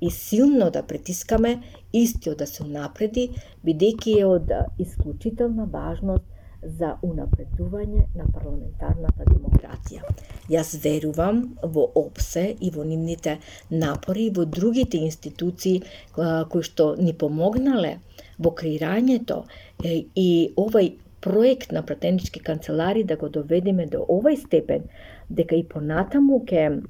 и 0.00 0.10
силно 0.10 0.70
да 0.70 0.82
притискаме 0.82 1.62
истиот 1.92 2.38
да 2.38 2.46
се 2.46 2.62
унапреди, 2.62 3.28
бидејќи 3.64 4.18
е 4.20 4.26
од 4.26 4.52
исклучителна 4.78 5.66
важност 5.72 6.24
за 6.62 6.96
унапредување 7.06 8.04
на 8.18 8.26
парламентарната 8.34 9.26
демократија. 9.28 10.02
Јас 10.50 10.74
верувам 10.82 11.42
во 11.62 11.84
ОПСЕ 11.94 12.56
и 12.60 12.70
во 12.74 12.84
нивните 12.84 13.38
напори 13.70 14.26
и 14.26 14.34
во 14.34 14.44
другите 14.44 14.98
институции 14.98 15.82
кои 16.14 16.62
што 16.62 16.94
ни 16.98 17.14
помогнале 17.14 17.98
во 18.38 18.50
креирањето 18.50 19.44
и 19.84 20.28
овај 20.56 20.92
проект 21.20 21.72
на 21.72 21.82
пратенички 21.82 22.40
канцелари 22.40 23.04
да 23.04 23.16
го 23.16 23.28
доведеме 23.28 23.86
до 23.86 24.04
овај 24.08 24.36
степен 24.46 24.86
дека 25.30 25.56
и 25.56 25.66
понатаму 25.66 26.42
ќе 26.46 26.82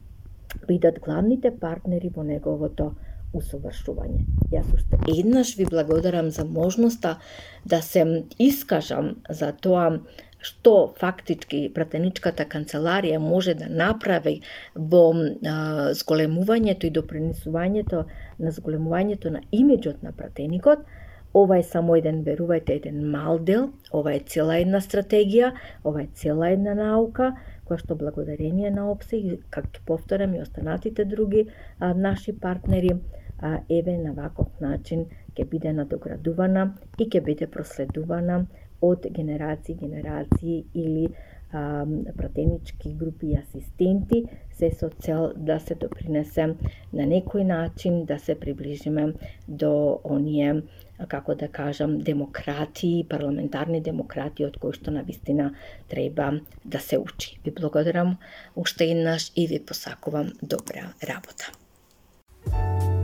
бидат 0.68 1.00
главните 1.04 1.52
партнери 1.60 2.10
во 2.14 2.22
неговото 2.22 2.92
усовршување. 3.36 4.22
Јас 4.52 4.68
уште 4.72 4.98
еднаш 5.12 5.56
ви 5.58 5.66
благодарам 5.68 6.30
за 6.30 6.44
можноста 6.44 7.18
да 7.64 7.82
се 7.82 8.24
искажам 8.38 9.16
за 9.28 9.52
тоа 9.52 10.00
што 10.38 10.72
фактички 11.00 11.64
пратеничката 11.74 12.46
канцеларија 12.46 13.18
може 13.18 13.54
да 13.58 13.66
направи 13.68 14.36
во 14.74 15.02
а, 15.10 15.90
зголемувањето 15.98 16.86
и 16.86 16.94
допринесувањето 16.94 18.04
на 18.38 18.52
зголемувањето 18.54 19.34
на 19.34 19.42
имиджот 19.50 20.02
на 20.02 20.12
пратеникот, 20.12 20.86
ова 21.34 21.58
е 21.58 21.62
само 21.62 21.96
еден, 21.96 22.22
верувајте, 22.24 22.78
еден 22.78 23.02
мал 23.10 23.38
дел, 23.38 23.70
ова 23.92 24.14
е 24.14 24.20
цела 24.20 24.60
една 24.62 24.80
стратегија, 24.80 25.52
ова 25.84 26.02
е 26.02 26.08
цела 26.14 26.50
една 26.54 26.74
наука, 26.74 27.34
која 27.68 27.82
што 27.84 27.96
благодарение 28.02 28.70
на 28.74 28.88
ОПСЕ 28.92 29.20
и 29.20 29.38
како 29.54 29.72
ќе 29.76 29.86
повторам 29.86 30.34
и 30.34 30.42
останатите 30.42 31.04
други 31.04 31.46
а, 31.46 31.94
наши 31.94 32.36
партнери 32.44 32.94
а, 32.94 33.58
еве 33.80 33.96
на 33.98 34.12
ваков 34.12 34.60
начин 34.60 35.06
ќе 35.36 35.48
биде 35.50 35.72
надоградувана 35.72 36.68
и 36.98 37.06
ќе 37.06 37.24
биде 37.30 37.50
проследувана 37.58 38.44
од 38.80 39.06
генерации 39.20 39.74
генерации 39.74 40.64
или 40.74 41.06
а, 41.06 41.27
пратенички 41.50 42.94
групи 42.94 43.26
и 43.26 43.36
асистенти, 43.36 44.24
се 44.52 44.70
со 44.70 44.90
цел 44.90 45.32
да 45.36 45.58
се 45.60 45.74
допринесе 45.74 46.54
на 46.92 47.06
некој 47.06 47.44
начин 47.46 48.04
да 48.04 48.18
се 48.18 48.34
приближиме 48.34 49.14
до 49.48 50.00
оние 50.04 50.62
како 51.06 51.34
да 51.34 51.48
кажам, 51.48 51.98
демократи, 51.98 53.06
парламентарни 53.08 53.80
демократи 53.80 54.44
од 54.44 54.58
кои 54.58 54.74
што 54.74 54.90
на 54.90 55.04
вистина 55.06 55.52
треба 55.88 56.40
да 56.64 56.80
се 56.80 56.98
учи. 56.98 57.38
Ви 57.44 57.54
благодарам 57.54 58.16
уште 58.56 58.90
еднаш 58.90 59.32
и 59.36 59.46
ви 59.46 59.62
посакувам 59.64 60.32
добра 60.42 60.92
работа. 61.06 61.52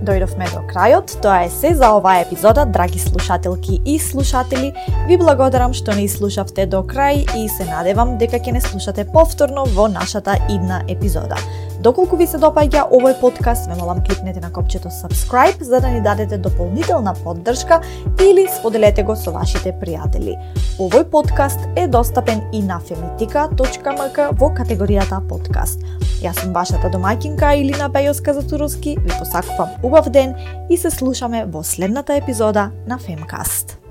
Дојдовме 0.02 0.48
до 0.50 0.64
крајот, 0.68 1.14
тоа 1.22 1.44
е 1.46 1.50
се 1.52 1.70
за 1.78 1.92
оваа 1.94 2.24
епизода, 2.24 2.64
драги 2.66 2.98
слушателки 2.98 3.80
и 3.84 3.98
слушатели. 3.98 4.72
Ви 5.08 5.16
благодарам 5.16 5.72
што 5.72 5.94
не 5.94 6.08
слушавте 6.08 6.66
до 6.66 6.82
крај 6.82 7.22
и 7.38 7.48
се 7.48 7.68
надевам 7.68 8.18
дека 8.18 8.42
ќе 8.42 8.58
не 8.58 8.60
слушате 8.60 9.04
повторно 9.04 9.64
во 9.64 9.86
нашата 9.88 10.36
идна 10.50 10.82
епизода. 10.88 11.38
Доколку 11.84 12.16
ви 12.16 12.24
се 12.24 12.38
допаѓа 12.40 12.86
овој 12.96 13.18
подкаст, 13.20 13.66
ме 13.68 13.74
молам 13.76 13.98
кликнете 14.00 14.40
на 14.40 14.48
копчето 14.48 14.88
subscribe 14.88 15.60
за 15.62 15.82
да 15.84 15.90
ни 15.92 16.00
дадете 16.00 16.38
дополнителна 16.38 17.12
поддршка 17.14 17.80
или 18.24 18.46
споделете 18.48 19.02
го 19.02 19.12
со 19.16 19.34
вашите 19.34 19.74
пријатели. 19.82 20.38
Овој 20.80 21.04
подкаст 21.12 21.60
е 21.76 21.84
достапен 21.84 22.40
и 22.52 22.62
на 22.64 22.80
femitika.mk 22.80 24.30
во 24.40 24.48
категоријата 24.56 25.20
подкаст. 25.28 25.84
Јас 26.24 26.40
сум 26.40 26.56
вашата 26.56 26.88
домаќинка 26.88 27.52
Илина 27.60 27.92
Бејоска 27.92 28.32
Затуровски, 28.32 28.96
ви 29.04 29.12
посакувам 29.18 29.76
убав 29.82 30.08
ден 30.08 30.32
и 30.70 30.80
се 30.80 30.90
слушаме 30.90 31.44
во 31.44 31.62
следната 31.62 32.16
епизода 32.16 32.70
на 32.88 32.96
Femcast. 32.98 33.83